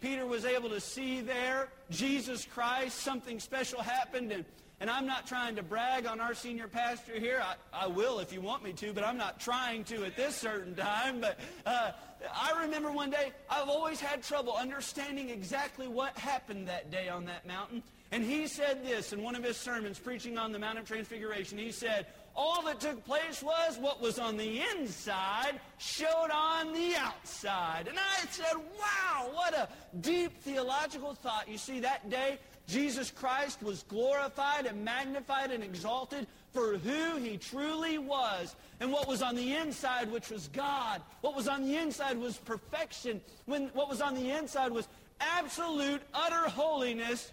[0.00, 2.98] Peter was able to see there Jesus Christ.
[2.98, 4.32] Something special happened.
[4.32, 4.44] And,
[4.80, 7.42] and I'm not trying to brag on our senior pastor here.
[7.44, 10.34] I, I will if you want me to, but I'm not trying to at this
[10.34, 11.20] certain time.
[11.20, 11.92] But uh,
[12.32, 17.24] I remember one day, I've always had trouble understanding exactly what happened that day on
[17.26, 17.82] that mountain.
[18.12, 21.58] And he said this in one of his sermons preaching on the Mount of Transfiguration.
[21.58, 26.94] He said, all that took place was what was on the inside showed on the
[26.96, 27.88] outside.
[27.88, 29.68] And I said, wow, what a
[30.00, 31.48] deep theological thought.
[31.48, 37.36] You see, that day, Jesus Christ was glorified and magnified and exalted for who he
[37.36, 38.56] truly was.
[38.80, 41.02] And what was on the inside, which was God.
[41.20, 43.20] What was on the inside was perfection.
[43.46, 44.88] When what was on the inside was
[45.20, 47.30] absolute, utter holiness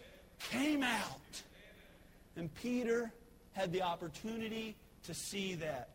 [0.52, 1.42] came out.
[2.36, 3.12] And Peter
[3.54, 5.90] had the opportunity to see that.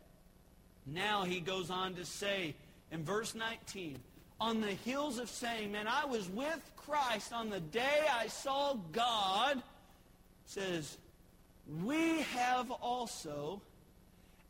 [0.87, 2.55] Now he goes on to say
[2.91, 3.99] in verse 19,
[4.41, 8.75] on the hills of saying, man, I was with Christ on the day I saw
[8.91, 9.63] God,
[10.47, 10.99] says,
[11.85, 13.61] we have also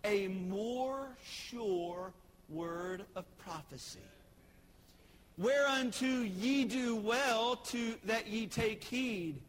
[0.04, 2.12] a more sure
[2.48, 4.00] word of prophecy.
[5.38, 9.40] Whereunto ye do well to that ye take heed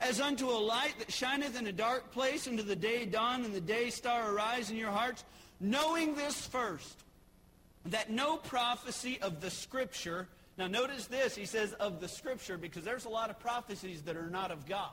[0.00, 3.54] as unto a light that shineth in a dark place unto the day dawn and
[3.54, 5.24] the day star arise in your hearts,
[5.60, 7.04] knowing this first,
[7.86, 12.82] that no prophecy of the Scripture, now notice this, he says of the Scripture, because
[12.82, 14.90] there's a lot of prophecies that are not of God.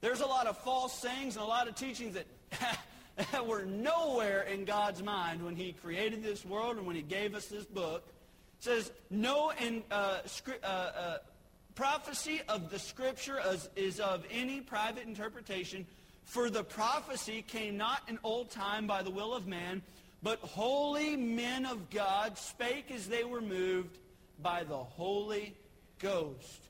[0.00, 2.26] There's a lot of false sayings and a lot of teachings that,
[3.32, 7.34] that were nowhere in God's mind when he created this world and when he gave
[7.34, 8.04] us this book.
[8.58, 10.18] It says, no in, uh,
[10.62, 11.18] uh, uh,
[11.74, 15.86] prophecy of the scripture is, is of any private interpretation,
[16.24, 19.82] for the prophecy came not in old time by the will of man,
[20.22, 23.98] but holy men of God spake as they were moved
[24.42, 25.54] by the Holy
[25.98, 26.68] Ghost.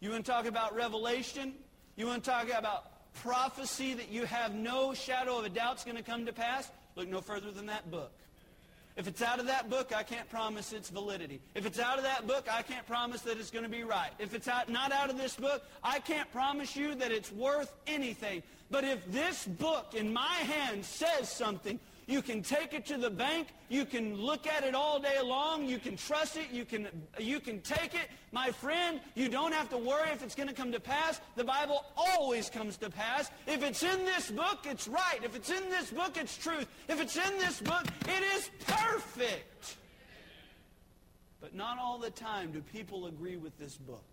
[0.00, 1.54] You want to talk about revelation?
[1.96, 5.84] You want to talk about prophecy that you have no shadow of a doubt is
[5.84, 6.68] going to come to pass?
[6.96, 8.10] Look no further than that book.
[8.96, 11.40] If it's out of that book, I can't promise its validity.
[11.54, 14.10] If it's out of that book, I can't promise that it's going to be right.
[14.18, 17.72] If it's out, not out of this book, I can't promise you that it's worth
[17.86, 18.42] anything.
[18.70, 23.10] But if this book in my hand says something, you can take it to the
[23.10, 23.48] bank.
[23.68, 25.66] You can look at it all day long.
[25.66, 26.50] You can trust it.
[26.52, 26.88] You can,
[27.18, 28.08] you can take it.
[28.30, 31.20] My friend, you don't have to worry if it's going to come to pass.
[31.36, 33.30] The Bible always comes to pass.
[33.46, 35.20] If it's in this book, it's right.
[35.22, 36.66] If it's in this book, it's truth.
[36.88, 39.76] If it's in this book, it is perfect.
[41.40, 44.04] But not all the time do people agree with this book.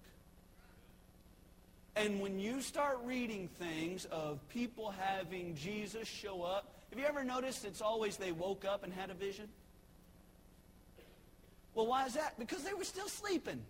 [1.96, 7.24] And when you start reading things of people having Jesus show up, have you ever
[7.24, 9.48] noticed it's always they woke up and had a vision?
[11.74, 12.38] Well, why is that?
[12.38, 13.62] Because they were still sleeping.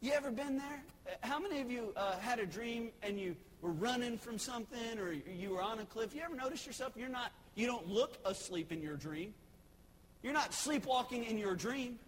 [0.00, 0.82] You ever been there?
[1.22, 3.34] How many of you uh, had a dream and you
[3.64, 6.14] were running from something or you were on a cliff.
[6.14, 6.92] You ever notice yourself?
[6.96, 9.32] You're not, you don't look asleep in your dream.
[10.22, 11.98] You're not sleepwalking in your dream.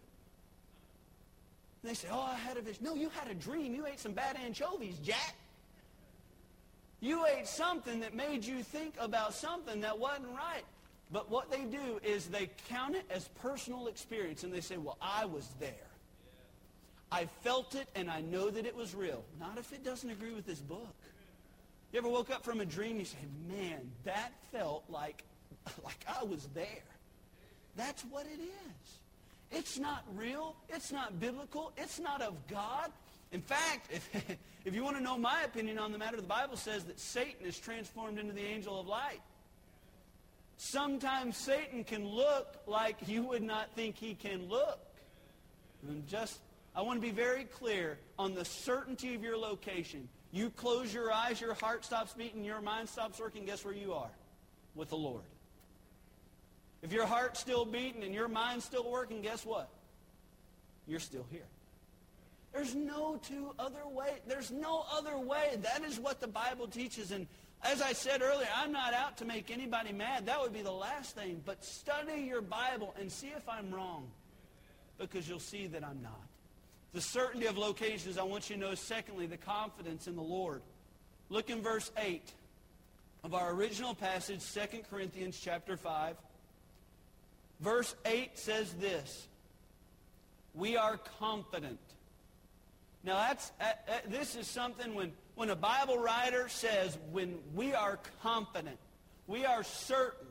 [1.83, 2.85] And they say, oh, I had a vision.
[2.85, 3.75] No, you had a dream.
[3.75, 5.35] You ate some bad anchovies, Jack.
[7.01, 10.65] You ate something that made you think about something that wasn't right.
[11.13, 14.99] But what they do is they count it as personal experience and they say, well,
[15.01, 15.73] I was there.
[17.13, 19.23] I felt it and I know that it was real.
[19.39, 20.95] Not if it doesn't agree with this book.
[21.93, 23.17] You ever woke up from a dream, and you say,
[23.49, 25.23] man, that felt like,
[25.85, 26.83] like I was there.
[27.77, 28.99] That's what it is.
[29.53, 30.57] It's not real.
[30.69, 31.73] It's not biblical.
[31.77, 32.91] It's not of God.
[33.33, 34.09] In fact, if,
[34.65, 37.47] if you want to know my opinion on the matter, the Bible says that Satan
[37.47, 39.21] is transformed into the angel of light.
[40.59, 44.81] Sometimes Satan can look like you would not think he can look.
[45.87, 46.39] And just,
[46.75, 50.09] I want to be very clear on the certainty of your location.
[50.33, 53.93] You close your eyes, your heart stops beating, your mind stops working, guess where you
[53.93, 54.11] are?
[54.75, 55.23] With the Lord.
[56.83, 59.69] If your heart's still beating and your mind's still working, guess what?
[60.87, 61.47] You're still here.
[62.57, 64.15] There's no two other way.
[64.27, 65.59] There's no other way.
[65.61, 67.11] That is what the Bible teaches.
[67.11, 67.27] And
[67.63, 70.25] as I said earlier, I'm not out to make anybody mad.
[70.25, 71.43] That would be the last thing.
[71.45, 74.09] But study your Bible and see if I'm wrong.
[74.97, 76.19] Because you'll see that I'm not.
[76.95, 80.63] The certainty of locations, I want you to know, secondly, the confidence in the Lord.
[81.29, 82.23] Look in verse 8
[83.23, 86.17] of our original passage, 2 Corinthians chapter 5.
[87.61, 89.29] Verse 8 says this.
[90.55, 91.81] We are confident.
[93.07, 97.73] Now, that's, uh, uh, this is something when, when a Bible writer says, when we
[97.73, 98.79] are confident,
[99.29, 100.27] we are certain,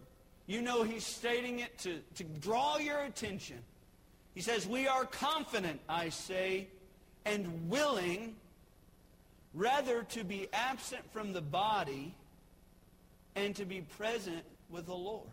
[0.45, 3.59] you know he's stating it to, to draw your attention.
[4.33, 6.67] He says, we are confident, I say,
[7.23, 8.35] and willing
[9.53, 12.13] rather to be absent from the body
[13.35, 15.29] and to be present with the Lord.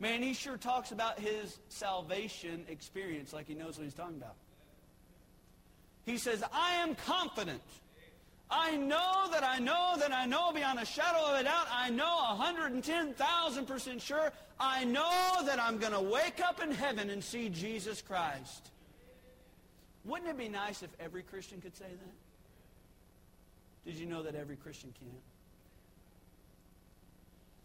[0.00, 4.34] Man, he sure talks about his salvation experience like he knows what he's talking about.
[6.10, 7.62] He says, I am confident.
[8.50, 11.68] I know that I know that I know beyond a shadow of a doubt.
[11.72, 14.32] I know 110,000% sure.
[14.58, 18.70] I know that I'm going to wake up in heaven and see Jesus Christ.
[20.04, 22.14] Wouldn't it be nice if every Christian could say that?
[23.86, 25.12] Did you know that every Christian can't?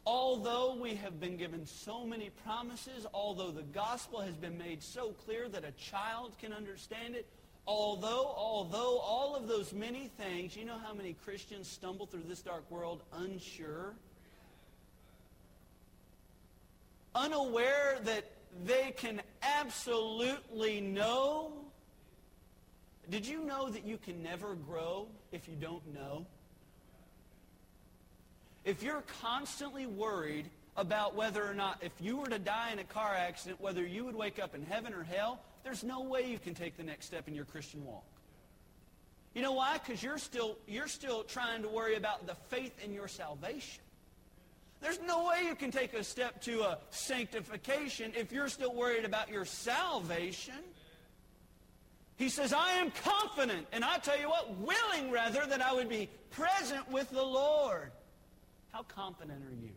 [0.05, 5.15] Although we have been given so many promises, although the gospel has been made so
[5.25, 7.25] clear that a child can understand it,
[7.67, 12.41] although, although all of those many things, you know how many Christians stumble through this
[12.41, 13.93] dark world unsure?
[17.13, 18.25] Unaware that
[18.63, 21.53] they can absolutely know.
[23.09, 26.25] Did you know that you can never grow if you don't know?
[28.63, 32.83] If you're constantly worried about whether or not, if you were to die in a
[32.83, 36.37] car accident, whether you would wake up in heaven or hell, there's no way you
[36.37, 38.05] can take the next step in your Christian walk.
[39.33, 39.79] You know why?
[39.79, 43.81] Because you're still, you're still trying to worry about the faith in your salvation.
[44.79, 49.05] There's no way you can take a step to a sanctification if you're still worried
[49.05, 50.53] about your salvation.
[52.17, 55.89] He says, I am confident, and I tell you what, willing rather, that I would
[55.89, 57.91] be present with the Lord.
[58.71, 59.71] How confident are you?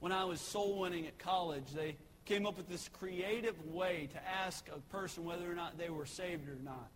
[0.00, 4.28] When I was soul winning at college, they came up with this creative way to
[4.28, 6.88] ask a person whether or not they were saved or not.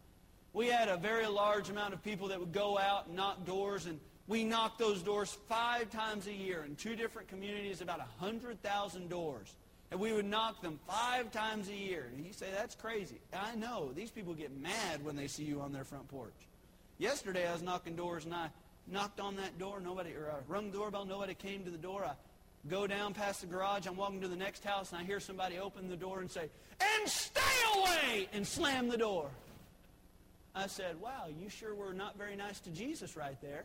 [0.52, 3.86] We had a very large amount of people that would go out and knock doors,
[3.86, 9.08] and we knocked those doors five times a year in two different communities, about 100,000
[9.08, 9.54] doors.
[9.90, 12.10] And we would knock them five times a year.
[12.14, 13.20] And you say, that's crazy.
[13.32, 13.90] I know.
[13.94, 16.34] These people get mad when they see you on their front porch.
[16.98, 18.50] Yesterday I was knocking doors, and I
[18.86, 22.04] knocked on that door, nobody, or I rung the doorbell, nobody came to the door.
[22.04, 22.12] I
[22.66, 25.58] go down past the garage, I'm walking to the next house, and I hear somebody
[25.58, 26.48] open the door and say,
[26.80, 27.40] and stay
[27.76, 29.30] away, and slam the door.
[30.54, 33.64] I said, wow, you sure were not very nice to Jesus right there.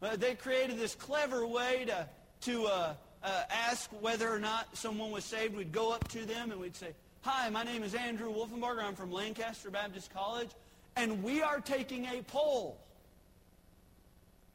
[0.00, 2.08] But they created this clever way to,
[2.42, 5.54] to uh, uh, ask whether or not someone was saved.
[5.54, 8.82] We'd go up to them and we'd say, hi, my name is Andrew Wolfenbarger.
[8.82, 10.50] I'm from Lancaster Baptist College,
[10.96, 12.80] and we are taking a poll.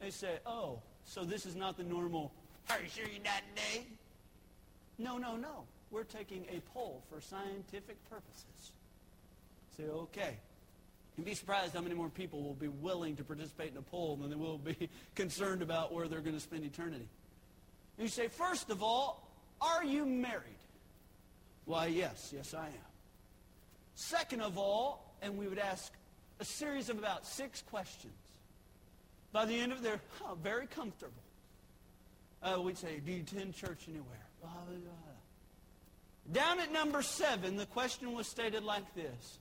[0.00, 2.32] They say, oh, so this is not the normal,
[2.68, 3.86] are you sure you're not gay?
[4.98, 5.64] No, no, no.
[5.90, 8.72] We're taking a poll for scientific purposes.
[9.76, 10.36] Say, okay.
[11.16, 14.16] You'd be surprised how many more people will be willing to participate in a poll
[14.16, 17.08] than they will be concerned about where they're going to spend eternity.
[17.96, 19.30] And you say, first of all,
[19.60, 20.42] are you married?
[21.64, 22.72] Why, yes, yes, I am.
[23.94, 25.92] Second of all, and we would ask,
[26.38, 28.12] a series of about six questions.
[29.36, 31.12] By the end of it, they're oh, very comfortable.
[32.42, 34.26] Uh, we'd say, do you attend church anywhere?
[34.40, 36.32] Blah, blah, blah.
[36.32, 39.38] Down at number seven, the question was stated like this.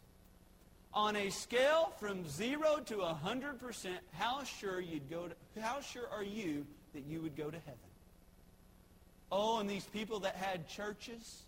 [0.93, 5.79] On a scale from zero to a hundred percent, how sure you'd go to, how
[5.79, 7.79] sure are you that you would go to heaven?
[9.31, 11.43] Oh, and these people that had churches,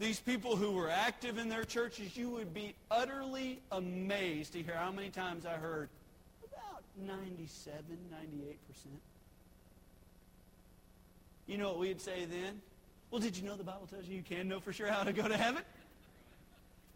[0.00, 4.74] these people who were active in their churches, you would be utterly amazed to hear
[4.74, 5.88] how many times I heard
[6.96, 7.74] 97,
[8.12, 8.56] 98%.
[11.46, 12.60] You know what we'd say then?
[13.10, 15.12] Well, did you know the Bible tells you you can know for sure how to
[15.12, 15.62] go to heaven?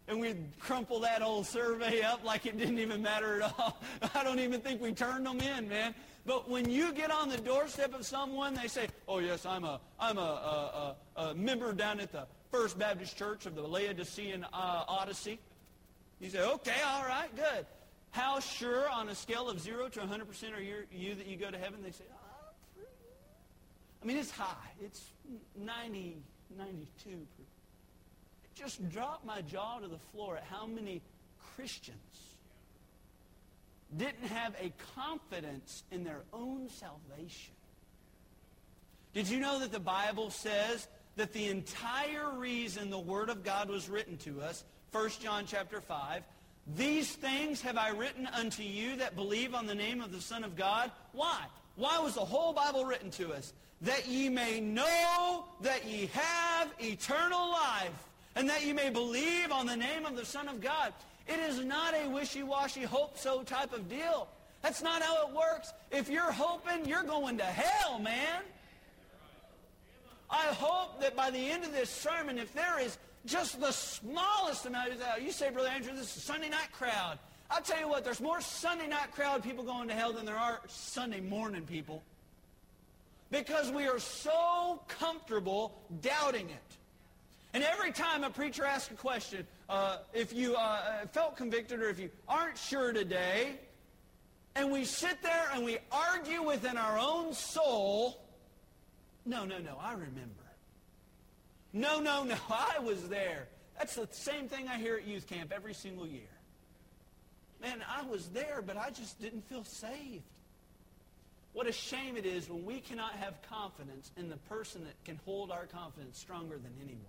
[0.07, 3.81] And we'd crumple that old survey up like it didn't even matter at all.
[4.15, 5.95] I don't even think we turned them in, man.
[6.25, 9.79] But when you get on the doorstep of someone, they say, oh, yes, I'm a,
[9.99, 14.45] I'm a, a, a, a member down at the First Baptist Church of the Laodicean
[14.53, 15.39] uh, Odyssey.
[16.19, 17.65] You say, okay, all right, good.
[18.15, 21.51] How sure on a scale of 0 to 100% are you, you that you go
[21.51, 21.81] to heaven?
[21.83, 22.83] They say, oh,
[24.01, 24.71] I mean, it's high.
[24.81, 25.03] It's
[25.57, 26.15] 90,
[26.57, 27.09] 92.
[27.09, 27.17] It
[28.55, 31.01] just dropped my jaw to the floor at how many
[31.57, 31.97] Christians
[33.97, 37.53] didn't have a confidence in their own salvation.
[39.13, 40.87] Did you know that the Bible says
[41.17, 44.63] that the entire reason the Word of God was written to us,
[44.93, 46.23] 1 John chapter 5,
[46.75, 50.43] these things have I written unto you that believe on the name of the Son
[50.43, 50.91] of God.
[51.11, 51.39] Why?
[51.75, 53.53] Why was the whole Bible written to us?
[53.81, 59.67] That ye may know that ye have eternal life, and that ye may believe on
[59.67, 60.93] the name of the Son of God.
[61.27, 64.27] It is not a wishy-washy hope-so type of deal.
[64.61, 65.73] That's not how it works.
[65.91, 68.41] If you're hoping, you're going to hell, man.
[70.29, 74.65] I hope that by the end of this sermon, if there is just the smallest
[74.65, 77.19] amount of you say, Brother Andrew, this is a Sunday night crowd.
[77.49, 80.37] I'll tell you what, there's more Sunday night crowd people going to hell than there
[80.37, 82.03] are Sunday morning people.
[83.31, 86.77] Because we are so comfortable doubting it.
[87.53, 91.89] And every time a preacher asks a question, uh, if you uh, felt convicted or
[91.89, 93.55] if you aren't sure today,
[94.55, 98.21] and we sit there and we argue within our own soul,
[99.25, 100.34] no, no, no, I remember.
[101.75, 103.47] No, no, no, I was there.
[103.77, 106.21] That's the same thing I hear at youth camp every single year.
[107.61, 110.23] Man, I was there, but I just didn't feel saved.
[111.51, 115.19] What a shame it is when we cannot have confidence in the person that can
[115.25, 117.01] hold our confidence stronger than anyone.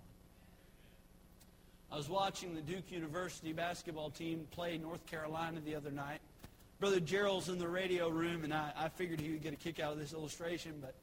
[1.91, 6.19] I was watching the Duke University basketball team play North Carolina the other night.
[6.79, 9.79] Brother Gerald's in the radio room, and I, I figured he would get a kick
[9.79, 10.93] out of this illustration, but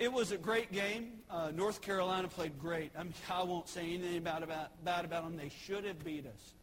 [0.00, 1.12] it was a great game.
[1.30, 2.90] Uh, North Carolina played great.
[2.98, 5.36] I, mean, I won't say anything about, about, bad about them.
[5.36, 6.54] They should have beat us.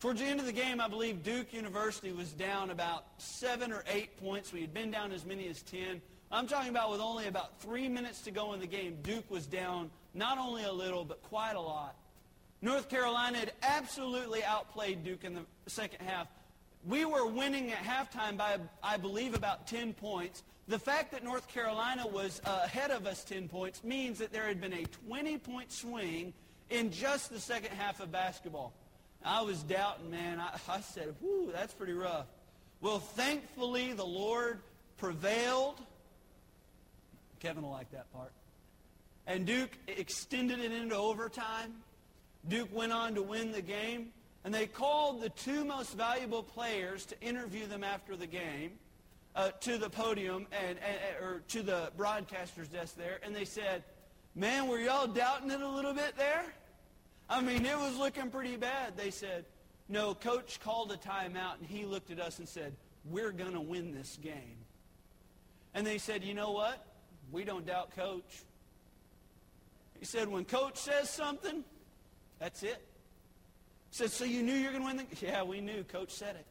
[0.00, 3.82] Towards the end of the game, I believe Duke University was down about seven or
[3.88, 4.52] eight points.
[4.52, 6.00] We had been down as many as ten.
[6.30, 9.46] I'm talking about with only about three minutes to go in the game, Duke was
[9.46, 11.96] down not only a little, but quite a lot.
[12.60, 16.28] North Carolina had absolutely outplayed Duke in the second half.
[16.86, 20.42] We were winning at halftime by, I believe, about 10 points.
[20.68, 24.46] The fact that North Carolina was uh, ahead of us 10 points means that there
[24.46, 26.34] had been a 20-point swing
[26.68, 28.74] in just the second half of basketball.
[29.24, 30.38] I was doubting, man.
[30.38, 32.26] I, I said, whew, that's pretty rough.
[32.82, 34.60] Well, thankfully, the Lord
[34.98, 35.80] prevailed.
[37.40, 38.32] Kevin will like that part.
[39.26, 41.72] And Duke extended it into overtime.
[42.46, 44.10] Duke went on to win the game.
[44.44, 48.72] And they called the two most valuable players to interview them after the game
[49.38, 53.84] uh, to the podium and, and, or to the broadcaster's desk there, and they said,
[54.34, 56.44] man, were y'all doubting it a little bit there?
[57.30, 58.96] I mean, it was looking pretty bad.
[58.96, 59.44] They said,
[59.88, 62.74] no, coach called a timeout, and he looked at us and said,
[63.04, 64.58] we're going to win this game.
[65.72, 66.84] And they said, you know what?
[67.30, 68.42] We don't doubt coach.
[70.00, 71.62] He said, when coach says something,
[72.40, 72.84] that's it.
[73.90, 75.84] He said, so you knew you were going to win the Yeah, we knew.
[75.84, 76.46] Coach said it.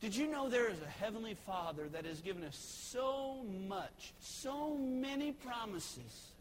[0.00, 4.76] Did you know there is a heavenly Father that has given us so much, so
[4.76, 6.32] many promises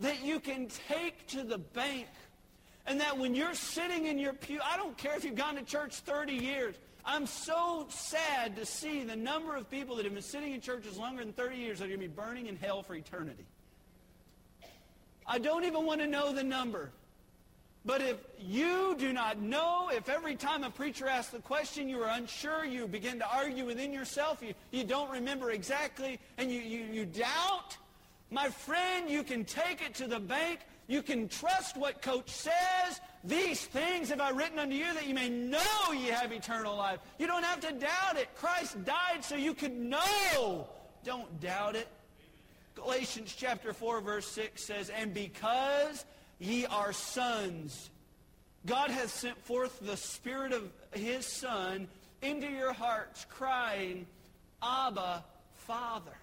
[0.00, 2.06] that you can take to the bank
[2.86, 5.62] and that when you're sitting in your pew, I don't care if you've gone to
[5.62, 6.74] church 30 years,
[7.04, 10.96] I'm so sad to see the number of people that have been sitting in churches
[10.96, 13.44] longer than 30 years that are going to be burning in hell for eternity.
[15.26, 16.90] I don't even want to know the number.
[17.84, 22.00] But if you do not know, if every time a preacher asks the question you
[22.02, 26.60] are unsure, you begin to argue within yourself, you, you don't remember exactly, and you,
[26.60, 27.76] you, you doubt,
[28.30, 30.60] my friend, you can take it to the bank.
[30.86, 33.00] You can trust what coach says.
[33.24, 36.98] These things have I written unto you that you may know ye have eternal life.
[37.18, 38.28] You don't have to doubt it.
[38.34, 40.68] Christ died so you could know.
[41.04, 41.88] Don't doubt it.
[42.74, 46.04] Galatians chapter 4 verse 6 says, And because
[46.38, 47.90] ye are sons,
[48.66, 51.88] God hath sent forth the Spirit of his Son
[52.20, 54.06] into your hearts, crying,
[54.62, 55.24] Abba,
[55.54, 56.16] Father.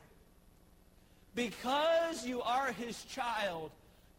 [1.35, 3.71] Because you are his child,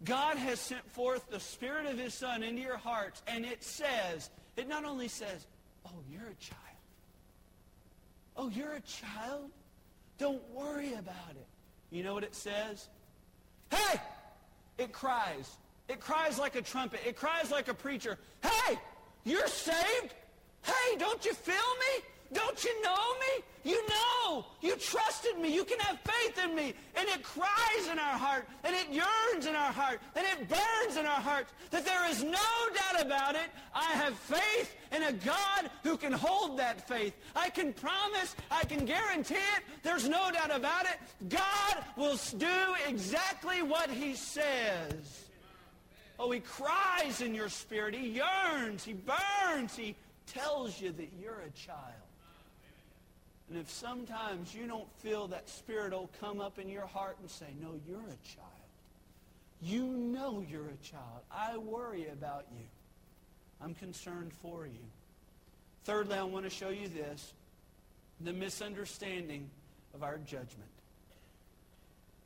[0.05, 4.30] God has sent forth the Spirit of his Son into your hearts, and it says,
[4.57, 5.47] it not only says,
[5.86, 6.61] oh, you're a child.
[8.36, 9.51] Oh, you're a child?
[10.18, 11.47] Don't worry about it.
[11.91, 12.88] You know what it says?
[13.70, 14.01] Hey!
[14.78, 15.57] It cries.
[15.91, 17.01] It cries like a trumpet.
[17.05, 18.16] It cries like a preacher.
[18.43, 18.78] Hey!
[19.24, 20.14] You're saved?
[20.62, 22.05] Hey, don't you feel me?
[22.32, 23.72] Don't you know me?
[23.72, 24.47] You know.
[24.61, 25.53] You trusted me.
[25.53, 26.74] You can have faith in me.
[26.95, 30.97] And it cries in our heart, and it yearns in our heart, and it burns
[30.97, 33.51] in our hearts that there is no doubt about it.
[33.74, 37.14] I have faith in a God who can hold that faith.
[37.34, 39.64] I can promise, I can guarantee it.
[39.82, 40.99] There's no doubt about it.
[41.28, 42.47] God will do
[42.86, 45.30] exactly what he says.
[46.23, 47.95] Oh, he cries in your spirit.
[47.95, 48.85] He yearns.
[48.85, 49.75] He burns.
[49.75, 49.97] He
[50.27, 51.81] tells you that you're a child.
[53.49, 57.31] And if sometimes you don't feel that spirit will come up in your heart and
[57.31, 58.47] say, no, you're a child.
[59.62, 61.23] You know you're a child.
[61.33, 62.66] I worry about you.
[63.62, 64.85] I'm concerned for you.
[65.85, 67.33] Thirdly, I want to show you this,
[68.21, 69.49] the misunderstanding
[69.95, 70.68] of our judgment.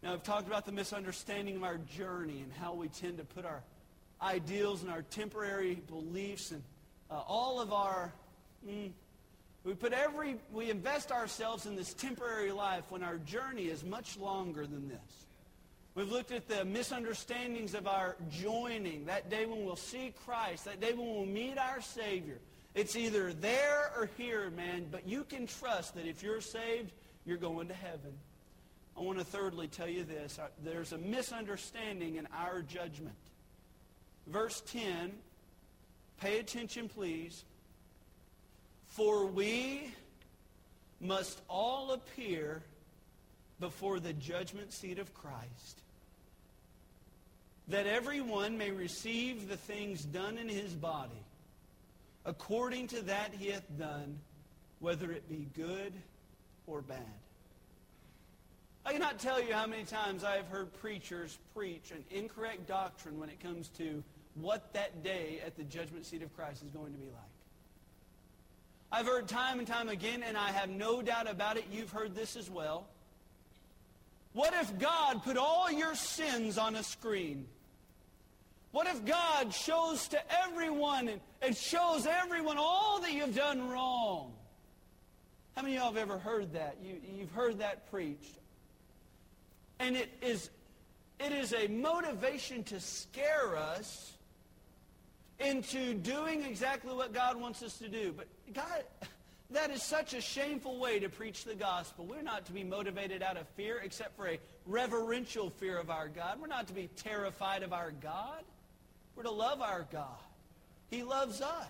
[0.03, 3.45] Now, I've talked about the misunderstanding of our journey and how we tend to put
[3.45, 3.63] our
[4.23, 6.63] ideals and our temporary beliefs and
[7.11, 8.13] uh, all of our
[8.67, 8.91] mm,
[9.65, 14.19] we put every, we invest ourselves in this temporary life when our journey is much
[14.19, 15.27] longer than this.
[15.95, 20.81] We've looked at the misunderstandings of our joining, that day when we'll see Christ, that
[20.81, 22.39] day when we'll meet our Savior.
[22.75, 26.93] It's either there or here, man, but you can trust that if you're saved,
[27.25, 28.13] you're going to heaven.
[28.99, 30.39] I want to thirdly tell you this.
[30.39, 33.15] Uh, there's a misunderstanding in our judgment.
[34.27, 35.13] Verse 10,
[36.21, 37.45] pay attention, please.
[38.87, 39.93] For we
[41.01, 42.63] must all appear
[43.61, 45.83] before the judgment seat of Christ,
[47.69, 51.23] that everyone may receive the things done in his body,
[52.25, 54.19] according to that he hath done,
[54.81, 55.93] whether it be good
[56.67, 56.99] or bad.
[58.87, 63.19] I cannot tell you how many times I have heard preachers preach an incorrect doctrine
[63.19, 64.03] when it comes to
[64.35, 67.35] what that day at the judgment seat of Christ is going to be like.
[68.91, 72.15] I've heard time and time again, and I have no doubt about it, you've heard
[72.15, 72.87] this as well.
[74.33, 77.47] What if God put all your sins on a screen?
[78.73, 81.09] What if God shows to everyone
[81.41, 84.33] and, shows everyone all that you've done wrong?
[85.55, 86.79] How many of y'all have ever heard that?
[86.83, 88.39] You, you've heard that preached.
[89.79, 90.51] And it is,
[91.21, 94.14] it is a motivation to scare us
[95.41, 98.15] into doing exactly what God wants us to do.
[98.17, 98.85] But God,
[99.51, 102.07] that is such a shameful way to preach the gospel.
[102.07, 106.09] We're not to be motivated out of fear except for a reverential fear of our
[106.09, 106.41] God.
[106.41, 108.43] We're not to be terrified of our God.
[109.17, 110.19] We're to love our God.
[110.91, 111.69] He loves us.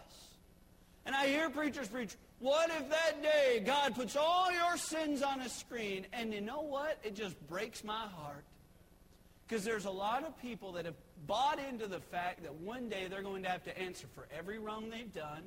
[1.07, 5.41] And I hear preachers preach, what if that day God puts all your sins on
[5.41, 6.07] a screen?
[6.12, 6.99] And you know what?
[7.03, 8.45] It just breaks my heart.
[9.47, 10.95] Because there's a lot of people that have
[11.26, 14.59] bought into the fact that one day they're going to have to answer for every
[14.59, 15.42] wrong they've done.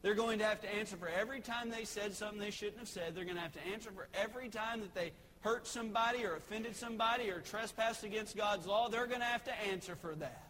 [0.00, 2.88] They're going to have to answer for every time they said something they shouldn't have
[2.88, 3.14] said.
[3.14, 6.74] They're going to have to answer for every time that they hurt somebody or offended
[6.74, 8.88] somebody or trespassed against God's law.
[8.88, 10.48] They're going to have to answer for that.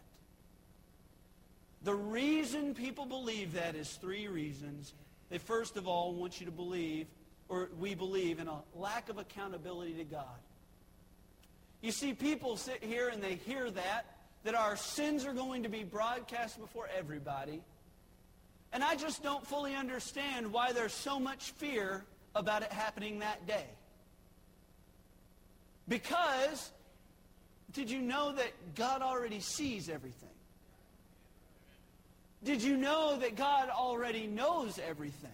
[1.83, 4.93] The reason people believe that is three reasons.
[5.29, 7.07] They first of all want you to believe,
[7.49, 10.39] or we believe, in a lack of accountability to God.
[11.83, 14.05] You see, people sit here and they hear that,
[14.45, 17.61] that our sins are going to be broadcast before everybody.
[18.71, 22.05] And I just don't fully understand why there's so much fear
[22.35, 23.65] about it happening that day.
[25.89, 26.71] Because,
[27.73, 30.29] did you know that God already sees everything?
[32.45, 35.31] Did you know that God already knows everything?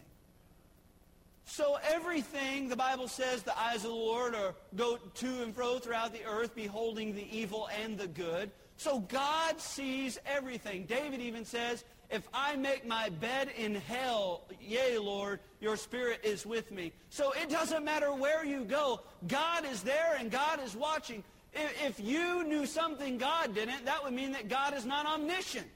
[1.50, 5.80] So everything, the Bible says, the eyes of the Lord are go to and fro
[5.80, 8.52] throughout the earth, beholding the evil and the good.
[8.78, 10.86] So God sees everything.
[10.86, 16.46] David even says, if I make my bed in hell, yea, Lord, your spirit is
[16.46, 16.94] with me.
[17.10, 19.02] So it doesn't matter where you go.
[19.28, 21.24] God is there and God is watching.
[21.54, 25.68] If, if you knew something God didn't, that would mean that God is not omniscient.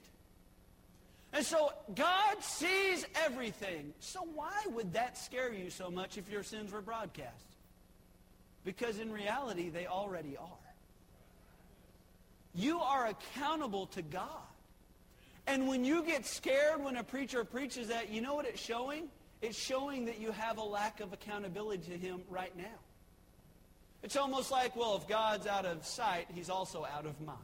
[1.33, 3.93] And so God sees everything.
[3.99, 7.45] So why would that scare you so much if your sins were broadcast?
[8.63, 10.47] Because in reality, they already are.
[12.53, 14.27] You are accountable to God.
[15.47, 19.09] And when you get scared when a preacher preaches that, you know what it's showing?
[19.41, 22.79] It's showing that you have a lack of accountability to him right now.
[24.03, 27.39] It's almost like, well, if God's out of sight, he's also out of mind.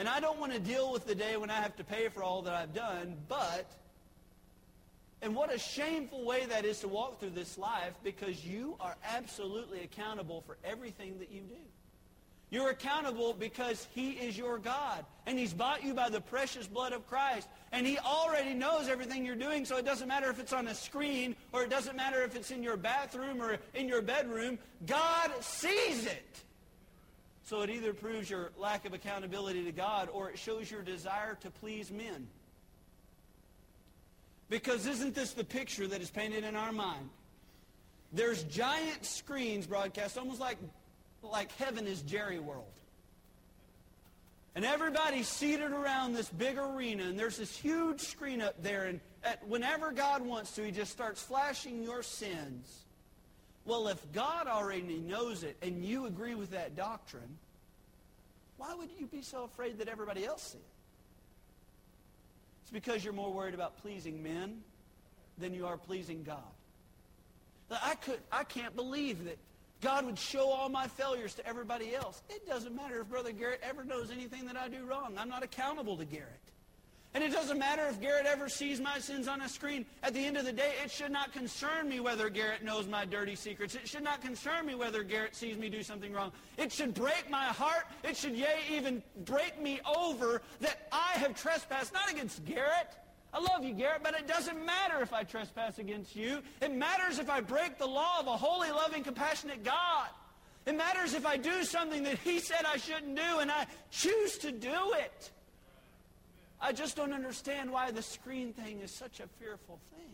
[0.00, 2.22] And I don't want to deal with the day when I have to pay for
[2.22, 3.66] all that I've done, but,
[5.20, 8.96] and what a shameful way that is to walk through this life because you are
[9.04, 11.60] absolutely accountable for everything that you do.
[12.48, 15.04] You're accountable because he is your God.
[15.26, 17.46] And he's bought you by the precious blood of Christ.
[17.70, 20.74] And he already knows everything you're doing, so it doesn't matter if it's on a
[20.74, 24.58] screen or it doesn't matter if it's in your bathroom or in your bedroom.
[24.86, 26.42] God sees it.
[27.50, 31.36] So it either proves your lack of accountability to God or it shows your desire
[31.40, 32.28] to please men.
[34.48, 37.10] Because isn't this the picture that is painted in our mind?
[38.12, 40.58] There's giant screens broadcast, almost like
[41.24, 42.70] like heaven is Jerry World.
[44.54, 49.00] And everybody's seated around this big arena, and there's this huge screen up there, and
[49.24, 52.84] at, whenever God wants to, he just starts flashing your sins.
[53.64, 57.38] Well, if God already knows it, and you agree with that doctrine,
[58.56, 60.60] why would you be so afraid that everybody else sees it?
[62.62, 64.60] It's because you're more worried about pleasing men
[65.38, 66.38] than you are pleasing God.
[67.70, 69.38] I, could, I can't believe that
[69.80, 72.22] God would show all my failures to everybody else.
[72.28, 75.14] It doesn't matter if Brother Garrett ever knows anything that I do wrong.
[75.16, 76.49] I'm not accountable to Garrett.
[77.12, 79.84] And it doesn't matter if Garrett ever sees my sins on a screen.
[80.02, 83.04] At the end of the day, it should not concern me whether Garrett knows my
[83.04, 83.74] dirty secrets.
[83.74, 86.30] It should not concern me whether Garrett sees me do something wrong.
[86.56, 87.86] It should break my heart.
[88.04, 92.90] It should, yea, even break me over that I have trespassed, not against Garrett,
[93.32, 96.42] I love you, Garrett, but it doesn't matter if I trespass against you.
[96.60, 100.08] It matters if I break the law of a holy, loving, compassionate God.
[100.66, 104.38] It matters if I do something that he said I shouldn't do and I choose
[104.38, 105.30] to do it.
[106.60, 110.12] I just don't understand why the screen thing is such a fearful thing.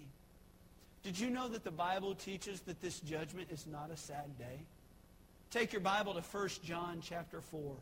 [1.03, 4.61] Did you know that the Bible teaches that this judgment is not a sad day?
[5.51, 7.77] Take your Bible to 1 John chapter 4.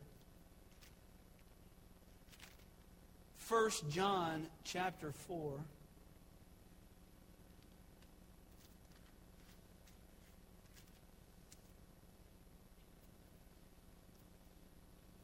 [3.48, 5.52] 1 John chapter 4.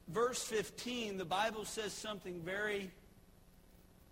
[0.08, 2.90] Verse 15, the Bible says something very,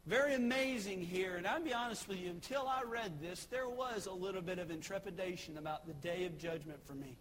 [0.08, 1.36] very amazing here.
[1.36, 4.58] And I'll be honest with you, until I read this, there was a little bit
[4.58, 7.16] of intrepidation about the day of judgment for me.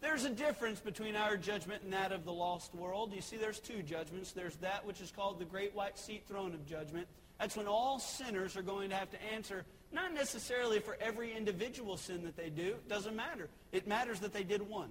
[0.00, 3.12] There's a difference between our judgment and that of the lost world.
[3.14, 4.32] You see, there's two judgments.
[4.32, 7.06] There's that which is called the great white seat throne of judgment.
[7.38, 11.96] That's when all sinners are going to have to answer, not necessarily for every individual
[11.96, 12.70] sin that they do.
[12.70, 13.48] It doesn't matter.
[13.70, 14.90] It matters that they did one.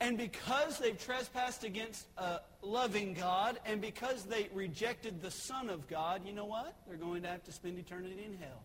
[0.00, 5.88] And because they've trespassed against a loving God, and because they rejected the Son of
[5.88, 6.74] God, you know what?
[6.86, 8.62] They're going to have to spend eternity in hell.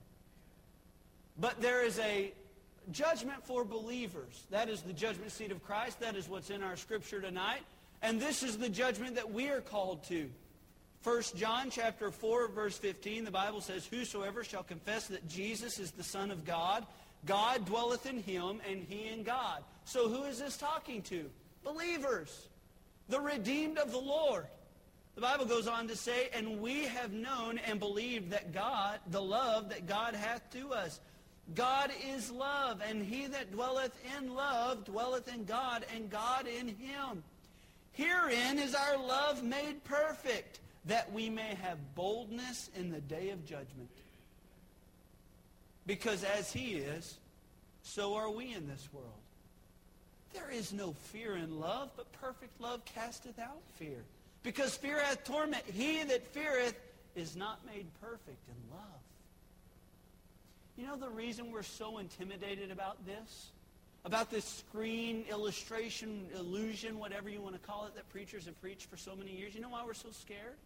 [1.39, 2.33] But there is a
[2.91, 4.45] judgment for believers.
[4.49, 5.99] That is the judgment seat of Christ.
[5.99, 7.61] That is what's in our scripture tonight.
[8.01, 10.29] And this is the judgment that we are called to.
[11.03, 15.91] 1 John chapter 4 verse 15 the Bible says whosoever shall confess that Jesus is
[15.91, 16.85] the son of God
[17.25, 19.63] God dwelleth in him and he in God.
[19.85, 21.29] So who is this talking to?
[21.63, 22.47] Believers.
[23.09, 24.47] The redeemed of the Lord.
[25.15, 29.21] The Bible goes on to say, and we have known and believed that God, the
[29.21, 30.99] love that God hath to us.
[31.55, 36.67] God is love, and he that dwelleth in love dwelleth in God, and God in
[36.67, 37.23] him.
[37.91, 43.45] Herein is our love made perfect, that we may have boldness in the day of
[43.45, 43.89] judgment.
[45.89, 47.17] Because as he is,
[47.81, 49.09] so are we in this world.
[50.35, 53.97] There is no fear in love, but perfect love casteth out fear.
[54.43, 55.63] Because fear hath torment.
[55.65, 56.75] He that feareth
[57.15, 59.01] is not made perfect in love.
[60.77, 63.47] You know the reason we're so intimidated about this?
[64.05, 68.87] About this screen illustration, illusion, whatever you want to call it, that preachers have preached
[68.91, 69.55] for so many years.
[69.55, 70.57] You know why we're so scared?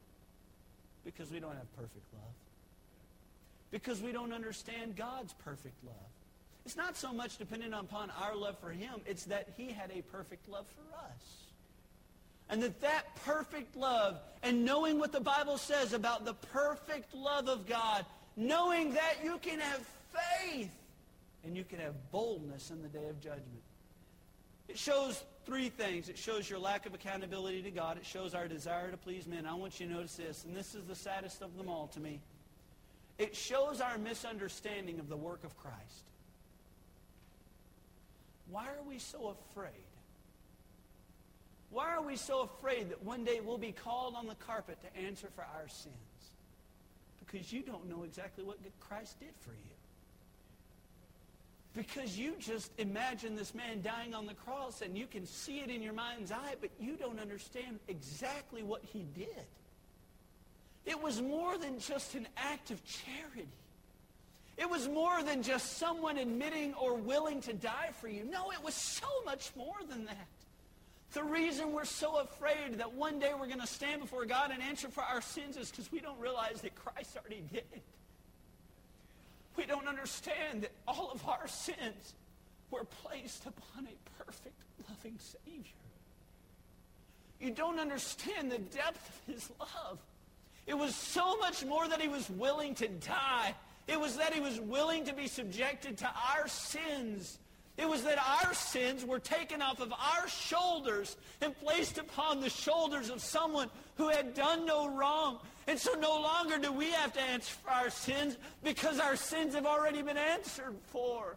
[1.05, 2.42] Because we don't have perfect love.
[3.73, 5.95] Because we don't understand God's perfect love.
[6.63, 10.03] It's not so much dependent upon our love for him, it's that he had a
[10.03, 11.47] perfect love for us.
[12.49, 17.49] And that that perfect love, and knowing what the Bible says about the perfect love
[17.49, 18.05] of God,
[18.37, 20.69] knowing that you can have faith
[21.43, 23.63] and you can have boldness in the day of judgment.
[24.67, 26.09] It shows three things.
[26.09, 27.97] It shows your lack of accountability to God.
[27.97, 29.47] It shows our desire to please men.
[29.47, 31.99] I want you to notice this, and this is the saddest of them all to
[31.99, 32.19] me.
[33.17, 36.03] It shows our misunderstanding of the work of Christ.
[38.49, 39.71] Why are we so afraid?
[41.69, 45.01] Why are we so afraid that one day we'll be called on the carpet to
[45.01, 45.95] answer for our sins?
[47.25, 49.73] Because you don't know exactly what Christ did for you.
[51.73, 55.71] Because you just imagine this man dying on the cross and you can see it
[55.71, 59.45] in your mind's eye, but you don't understand exactly what he did.
[60.85, 63.47] It was more than just an act of charity.
[64.57, 68.23] It was more than just someone admitting or willing to die for you.
[68.25, 70.27] No, it was so much more than that.
[71.13, 74.61] The reason we're so afraid that one day we're going to stand before God and
[74.61, 77.83] answer for our sins is because we don't realize that Christ already did it.
[79.55, 82.15] We don't understand that all of our sins
[82.71, 84.55] were placed upon a perfect,
[84.89, 85.71] loving Savior.
[87.39, 89.99] You don't understand the depth of his love.
[90.65, 93.55] It was so much more that he was willing to die.
[93.87, 97.37] It was that he was willing to be subjected to our sins.
[97.77, 102.49] It was that our sins were taken off of our shoulders and placed upon the
[102.49, 105.39] shoulders of someone who had done no wrong.
[105.67, 109.55] And so no longer do we have to answer for our sins because our sins
[109.55, 111.35] have already been answered for.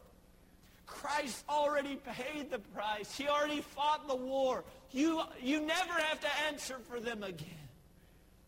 [0.86, 3.16] Christ already paid the price.
[3.16, 4.62] He already fought the war.
[4.92, 7.65] You, you never have to answer for them again.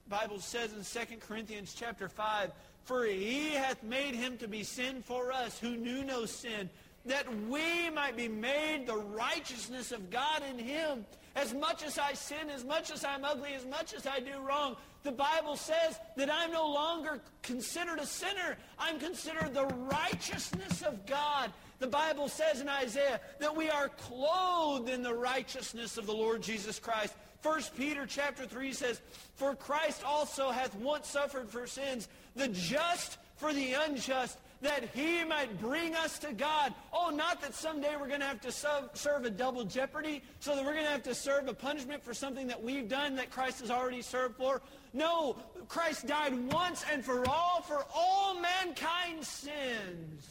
[0.09, 2.53] Bible says in 2 Corinthians chapter 5,
[2.85, 6.71] For he hath made him to be sin for us who knew no sin,
[7.05, 11.05] that we might be made the righteousness of God in him.
[11.37, 14.41] As much as I sin, as much as I'm ugly, as much as I do
[14.41, 18.57] wrong, the Bible says that I'm no longer considered a sinner.
[18.79, 21.53] I'm considered the righteousness of God.
[21.79, 26.43] The Bible says in Isaiah that we are clothed in the righteousness of the Lord
[26.43, 27.15] Jesus Christ.
[27.43, 29.01] 1 Peter chapter 3 says,
[29.37, 35.23] For Christ also hath once suffered for sins, the just for the unjust, that he
[35.23, 36.75] might bring us to God.
[36.93, 40.65] Oh, not that someday we're going to have to serve a double jeopardy, so that
[40.65, 43.61] we're going to have to serve a punishment for something that we've done that Christ
[43.61, 44.61] has already served for.
[44.93, 45.37] No,
[45.69, 50.27] Christ died once and for all for all mankind's sins.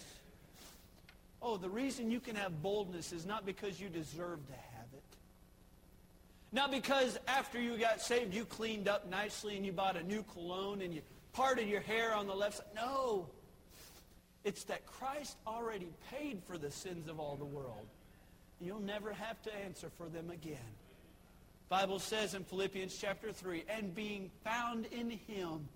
[1.42, 4.67] Oh, the reason you can have boldness is not because you deserve it.
[6.52, 10.24] Not because after you got saved you cleaned up nicely and you bought a new
[10.34, 11.02] cologne and you
[11.34, 12.68] parted your hair on the left side.
[12.76, 13.28] No.
[14.44, 17.86] It's that Christ already paid for the sins of all the world.
[18.62, 20.58] You'll never have to answer for them again.
[21.70, 25.68] Bible says in Philippians chapter 3, and being found in him,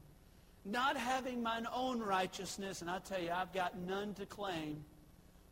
[0.64, 4.86] not having mine own righteousness, and I tell you, I've got none to claim,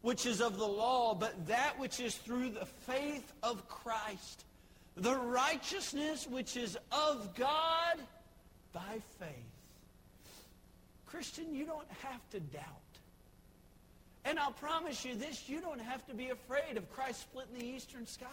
[0.02, 4.46] which is of the law, but that which is through the faith of Christ,
[5.00, 7.98] the righteousness which is of God
[8.74, 9.30] by faith.
[11.08, 12.64] Christian, you don't have to doubt.
[14.26, 17.66] And I'll promise you this, you don't have to be afraid of Christ splitting the
[17.66, 18.28] eastern sky.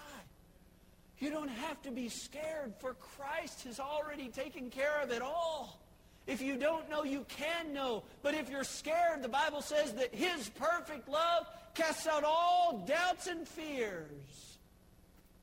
[1.19, 5.81] You don't have to be scared, for Christ has already taken care of it all.
[6.27, 8.03] If you don't know, you can know.
[8.23, 13.29] But if you're scared, the Bible says that his perfect love casts out all doubts
[13.29, 14.46] and fears.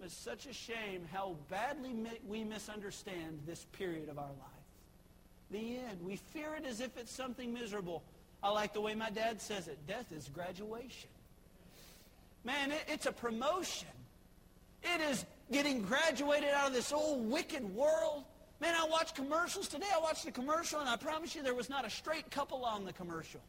[0.03, 1.95] It's such a shame how badly
[2.27, 4.63] we misunderstand this period of our life.
[5.49, 5.99] The end.
[6.03, 8.03] We fear it as if it's something miserable.
[8.41, 9.77] I like the way my dad says it.
[9.87, 11.09] Death is graduation.
[12.43, 13.87] Man, it, it's a promotion.
[14.83, 18.25] It is getting graduated out of this old wicked world.
[18.59, 19.87] Man, I watched commercials today.
[19.95, 22.83] I watched the commercial, and I promise you there was not a straight couple on
[22.83, 23.41] the commercial.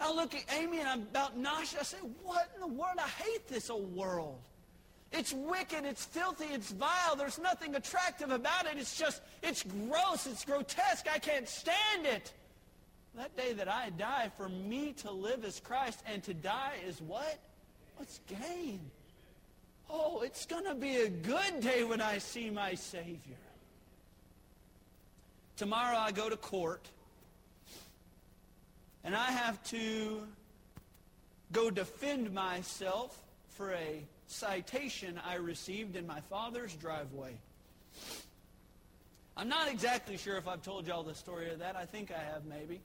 [0.00, 1.80] I look at Amy, and I'm about nauseous.
[1.80, 2.98] I say, what in the world?
[2.98, 4.38] I hate this old world.
[5.12, 5.84] It's wicked.
[5.84, 6.46] It's filthy.
[6.52, 7.16] It's vile.
[7.16, 8.78] There's nothing attractive about it.
[8.78, 10.26] It's just, it's gross.
[10.26, 11.06] It's grotesque.
[11.12, 12.32] I can't stand it.
[13.16, 17.02] That day that I die, for me to live is Christ, and to die is
[17.02, 17.38] what?
[17.96, 18.80] What's gain?
[19.90, 23.36] Oh, it's going to be a good day when I see my Savior.
[25.56, 26.88] Tomorrow I go to court,
[29.02, 30.22] and I have to
[31.50, 37.34] go defend myself for a citation I received in my father's driveway.
[39.36, 41.76] I'm not exactly sure if I've told y'all the story of that.
[41.76, 42.80] I think I have, maybe.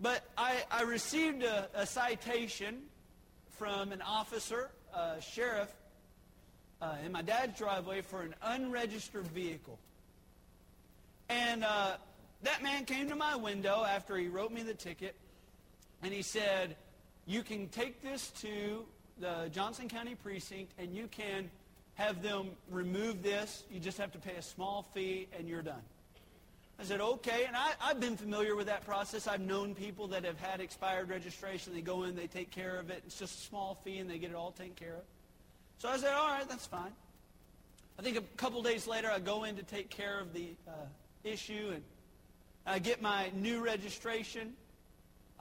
[0.00, 2.82] But I, I received a, a citation
[3.58, 5.72] from an officer a sheriff
[6.80, 9.78] uh, in my dad's driveway for an unregistered vehicle.
[11.28, 11.92] And uh,
[12.42, 15.14] that man came to my window after he wrote me the ticket,
[16.02, 16.76] and he said,
[17.26, 18.84] you can take this to
[19.18, 21.50] the Johnson County precinct and you can
[21.94, 23.64] have them remove this.
[23.70, 25.82] You just have to pay a small fee and you're done.
[26.80, 27.44] I said, okay.
[27.46, 29.28] And I, I've been familiar with that process.
[29.28, 31.74] I've known people that have had expired registration.
[31.74, 33.02] They go in, they take care of it.
[33.06, 35.02] It's just a small fee and they get it all taken care of.
[35.78, 36.92] So I said, all right, that's fine.
[37.98, 40.72] I think a couple days later, I go in to take care of the uh,
[41.24, 41.82] issue and
[42.66, 44.54] I get my new registration.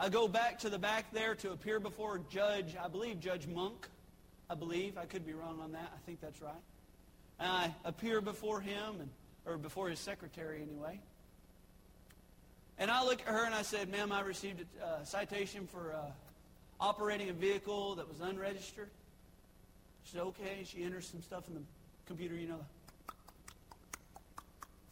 [0.02, 3.88] I go back to the back there to appear before Judge, I believe Judge Monk.
[4.50, 4.98] I believe.
[4.98, 5.94] I could be wrong on that.
[5.94, 6.56] I think that's right.
[7.40, 9.10] And I appear before him, and,
[9.46, 11.00] or before his secretary anyway.
[12.80, 15.94] And I look at her and I said, ma'am, I received a uh, citation for
[15.94, 16.00] uh,
[16.80, 18.90] operating a vehicle that was unregistered.
[20.06, 20.66] She said, okay.
[20.66, 21.62] She enters some stuff in the
[22.08, 22.66] computer, you know,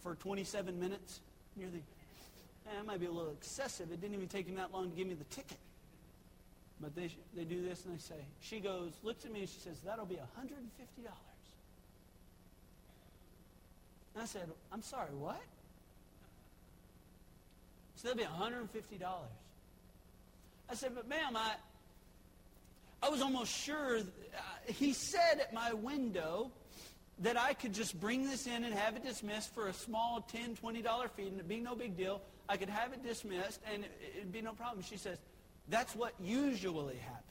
[0.04, 1.20] for 27 minutes.
[1.56, 1.82] And you're
[2.76, 3.92] that might be a little excessive.
[3.92, 5.58] It didn't even take him that long to give me the ticket.
[6.82, 9.60] But they, they do this and they say, she goes, looks at me and she
[9.60, 10.22] says, that'll be $150.
[14.16, 15.42] And I said, I'm sorry, what?
[17.96, 19.08] So that'll be $150.
[20.70, 21.56] I said, but ma'am, I,
[23.02, 26.52] I was almost sure, uh, he said at my window
[27.20, 30.60] that I could just bring this in and have it dismissed for a small $10,
[30.60, 32.22] $20 fee, and it'd be no big deal.
[32.50, 33.86] I could have it dismissed, and
[34.18, 34.84] it'd be no problem.
[34.84, 35.20] She says,
[35.70, 37.24] that's what usually happens.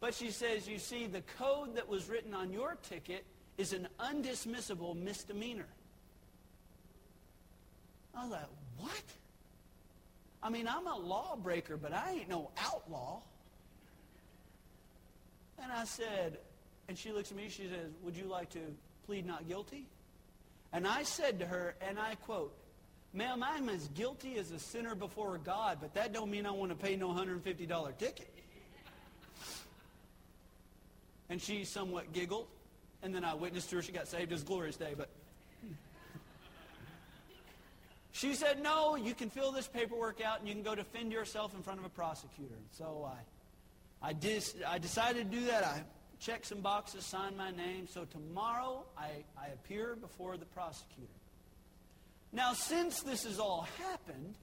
[0.00, 3.24] But she says, you see, the code that was written on your ticket
[3.56, 5.68] is an undismissible misdemeanor.
[8.16, 8.42] I was like,
[8.78, 9.02] what?
[10.42, 13.20] I mean, I'm a lawbreaker, but I ain't no outlaw.
[15.62, 16.38] And I said,
[16.88, 18.60] and she looks at me, she says, would you like to
[19.06, 19.84] plead not guilty?
[20.72, 22.52] And I said to her, and I quote,
[23.14, 26.70] Ma'am, I'm as guilty as a sinner before God, but that don't mean I want
[26.70, 28.34] to pay no $150 ticket.
[31.30, 32.46] And she somewhat giggled,
[33.02, 33.82] and then I witnessed her.
[33.82, 34.30] She got saved.
[34.30, 35.08] It was glorious day, but
[38.12, 41.54] she said, no, you can fill this paperwork out and you can go defend yourself
[41.54, 42.54] in front of a prosecutor.
[42.72, 43.10] So
[44.02, 45.64] I, I, dis, I decided to do that.
[45.64, 45.82] I
[46.20, 47.86] checked some boxes, signed my name.
[47.88, 51.17] So tomorrow I, I appear before the prosecutor.
[52.32, 54.34] Now, since this has all happened,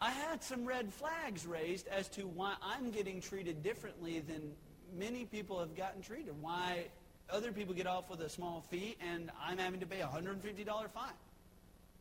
[0.00, 4.52] I had some red flags raised as to why I'm getting treated differently than
[4.96, 6.34] many people have gotten treated.
[6.40, 6.86] Why
[7.30, 10.66] other people get off with a small fee and I'm having to pay a $150
[10.90, 11.12] fine.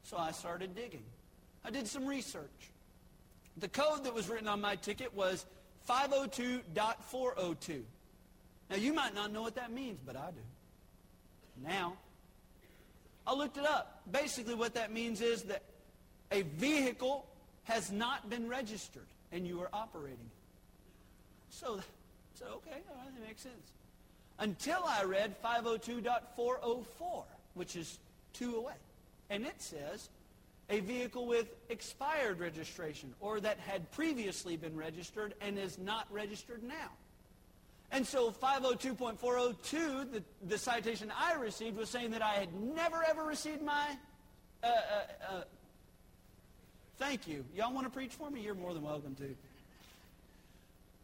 [0.04, 1.04] So I started digging.
[1.66, 2.72] I did some research.
[3.58, 5.46] The code that was written on my ticket was
[5.90, 7.82] 502.402.
[8.70, 11.66] Now, you might not know what that means, but I do.
[11.66, 11.98] Now,
[13.28, 14.02] I looked it up.
[14.10, 15.62] Basically, what that means is that
[16.32, 17.26] a vehicle
[17.66, 20.32] has not been registered and you are operating it.
[21.50, 21.82] So,
[22.36, 23.74] so okay, all right, that makes sense.
[24.40, 27.24] Until I read 502.404,
[27.56, 28.00] which is
[28.32, 28.76] two away.
[29.30, 30.10] And it says
[30.70, 36.64] a vehicle with expired registration or that had previously been registered and is not registered
[36.64, 36.92] now.
[37.92, 43.24] And so 502.402, the, the citation I received was saying that I had never ever
[43.24, 43.96] received my,
[44.64, 44.72] uh, uh,
[45.30, 45.42] uh,
[46.98, 47.46] thank you.
[47.56, 48.42] Y'all want to preach for me?
[48.42, 49.36] You're more than welcome to.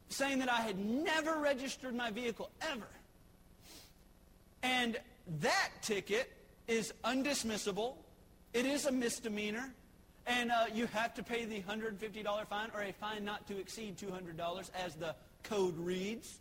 [0.10, 2.88] Saying that I had never registered my vehicle ever.
[4.62, 4.98] And
[5.42, 6.32] that ticket
[6.68, 7.96] is undismissible.
[8.54, 9.74] It is a misdemeanor.
[10.26, 13.98] And uh, you have to pay the $150 fine or a fine not to exceed
[13.98, 16.40] $200 as the code reads.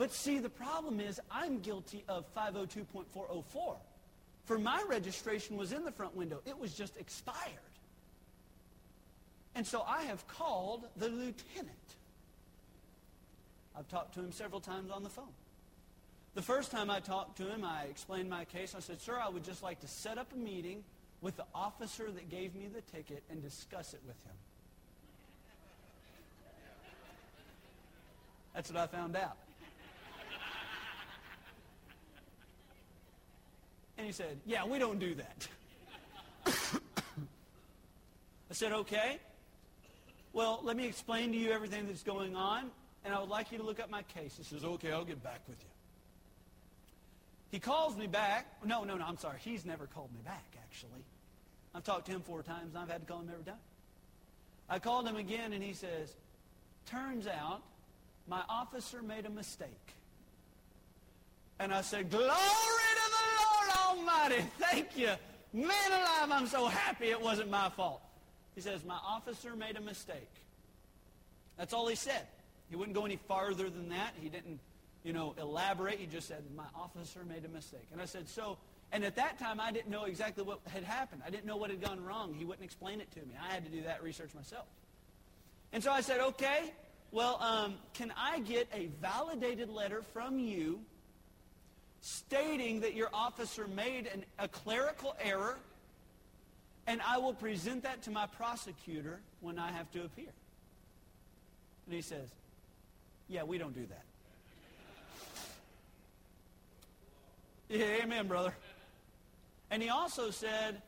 [0.00, 3.76] But see, the problem is I'm guilty of 502.404.
[4.46, 6.40] For my registration was in the front window.
[6.46, 7.36] It was just expired.
[9.54, 11.68] And so I have called the lieutenant.
[13.76, 15.34] I've talked to him several times on the phone.
[16.34, 18.74] The first time I talked to him, I explained my case.
[18.74, 20.82] I said, sir, I would just like to set up a meeting
[21.20, 24.36] with the officer that gave me the ticket and discuss it with him.
[28.54, 29.36] That's what I found out.
[34.00, 35.48] And he said, yeah, we don't do that.
[38.50, 39.18] I said, okay.
[40.32, 42.70] Well, let me explain to you everything that's going on,
[43.04, 44.38] and I would like you to look up my case.
[44.38, 45.68] He says, okay, I'll get back with you.
[47.50, 48.46] He calls me back.
[48.64, 49.36] No, no, no, I'm sorry.
[49.38, 51.04] He's never called me back, actually.
[51.74, 53.60] I've talked to him four times, and I've had to call him every time.
[54.70, 56.14] I called him again, and he says,
[56.86, 57.60] turns out
[58.26, 59.68] my officer made a mistake.
[61.58, 62.79] And I said, glory
[64.10, 65.10] Almighty, thank you.
[65.52, 68.02] Man alive, I'm so happy it wasn't my fault.
[68.54, 70.30] He says, my officer made a mistake.
[71.56, 72.26] That's all he said.
[72.68, 74.14] He wouldn't go any farther than that.
[74.20, 74.60] He didn't,
[75.02, 75.98] you know, elaborate.
[75.98, 77.86] He just said, my officer made a mistake.
[77.92, 78.58] And I said, so,
[78.92, 81.22] and at that time, I didn't know exactly what had happened.
[81.26, 82.34] I didn't know what had gone wrong.
[82.34, 83.34] He wouldn't explain it to me.
[83.42, 84.66] I had to do that research myself.
[85.72, 86.72] And so I said, okay,
[87.12, 90.80] well, um, can I get a validated letter from you
[92.00, 95.58] stating that your officer made an, a clerical error,
[96.86, 100.32] and I will present that to my prosecutor when I have to appear?
[101.86, 102.28] And he says,
[103.28, 104.04] yeah, we don't do that.
[107.68, 108.52] Yeah, amen, brother.
[109.70, 110.82] And he also said,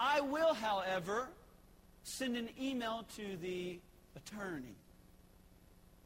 [0.00, 1.28] I will, however,
[2.02, 3.78] send an email to the
[4.16, 4.74] attorney.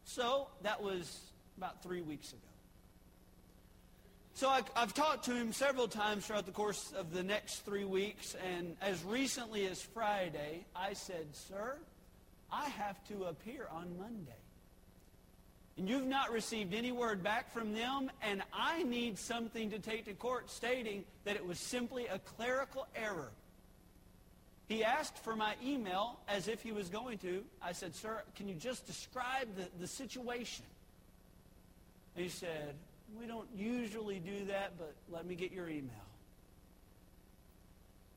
[0.04, 1.20] So that was
[1.56, 2.49] about three weeks ago.
[4.40, 7.84] So I, have talked to him several times throughout the course of the next three
[7.84, 11.76] weeks, and as recently as Friday, I said, Sir,
[12.50, 14.40] I have to appear on Monday.
[15.76, 20.06] And you've not received any word back from them, and I need something to take
[20.06, 23.32] to court stating that it was simply a clerical error.
[24.68, 27.44] He asked for my email as if he was going to.
[27.62, 30.64] I said, Sir, can you just describe the, the situation?
[32.16, 32.74] And he said,
[33.18, 35.90] We don't usually do that, but let me get your email.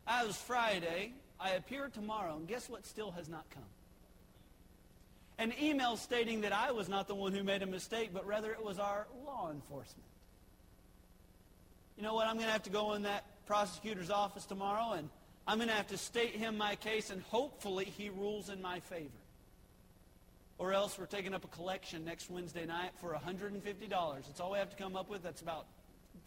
[0.08, 1.14] As Friday.
[1.40, 3.64] I appear tomorrow, and guess what still has not come?
[5.38, 8.52] An email stating that I was not the one who made a mistake, but rather
[8.52, 10.08] it was our law enforcement.
[11.98, 12.28] You know what?
[12.28, 15.10] I'm going to have to go in that prosecutor's office tomorrow and
[15.46, 18.80] I'm going to have to state him my case, and hopefully he rules in my
[18.80, 19.10] favor.
[20.58, 23.62] Or else we're taking up a collection next Wednesday night for $150.
[23.90, 25.24] That's all we have to come up with.
[25.24, 25.66] That's about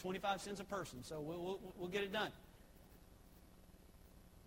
[0.01, 1.03] 25 cents a person.
[1.03, 2.31] So we'll, we'll, we'll get it done.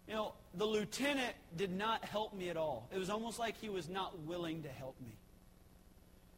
[0.07, 2.89] You know, the lieutenant did not help me at all.
[2.93, 5.13] It was almost like he was not willing to help me.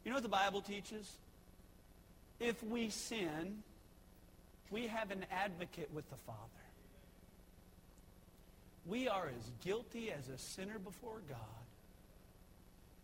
[0.03, 1.09] You know what the Bible teaches?
[2.39, 3.63] If we sin,
[4.71, 6.39] we have an advocate with the Father.
[8.85, 11.37] We are as guilty as a sinner before God.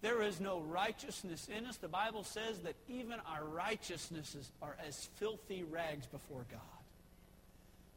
[0.01, 1.77] There is no righteousness in us.
[1.77, 6.61] The Bible says that even our righteousnesses are as filthy rags before God.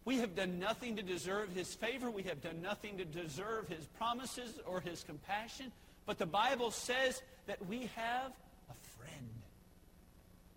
[0.04, 2.10] We have done nothing to deserve his favor.
[2.10, 5.70] We have done nothing to deserve his promises or his compassion.
[6.06, 8.32] But the Bible says that we have
[8.70, 9.28] a friend.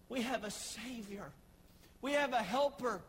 [0.07, 1.29] We have a Savior.
[2.01, 3.01] We have a helper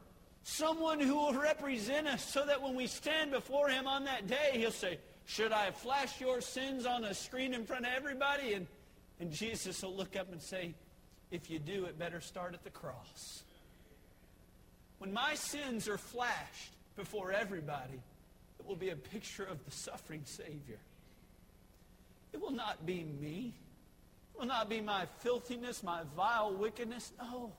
[0.44, 4.50] someone who will represent us so that when we stand before him on that day,
[4.54, 8.54] he'll say, should I flash your sins on a screen in front of everybody?
[8.54, 8.66] And,
[9.20, 10.74] and Jesus will look up and say,
[11.30, 13.42] if you do, it better start at the cross.
[14.98, 18.00] When my sins are flashed before everybody,
[18.58, 20.78] it will be a picture of the suffering Savior.
[22.32, 23.54] It will not be me.
[24.34, 27.12] It will not be my filthiness, my vile wickedness.
[27.18, 27.52] No.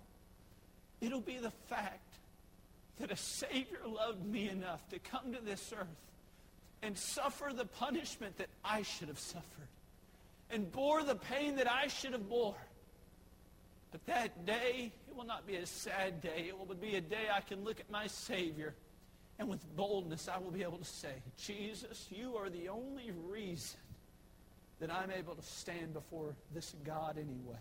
[1.01, 2.13] It'll be the fact
[2.99, 5.87] that a Savior loved me enough to come to this earth
[6.85, 9.67] and suffer the punishment that I should have suffered
[10.51, 12.55] and bore the pain that I should have bore.
[13.91, 16.45] But that day, it will not be a sad day.
[16.47, 18.75] It will be a day I can look at my Savior
[19.39, 23.79] and with boldness I will be able to say, Jesus, you are the only reason
[24.79, 27.59] that I'm able to stand before this God anyway.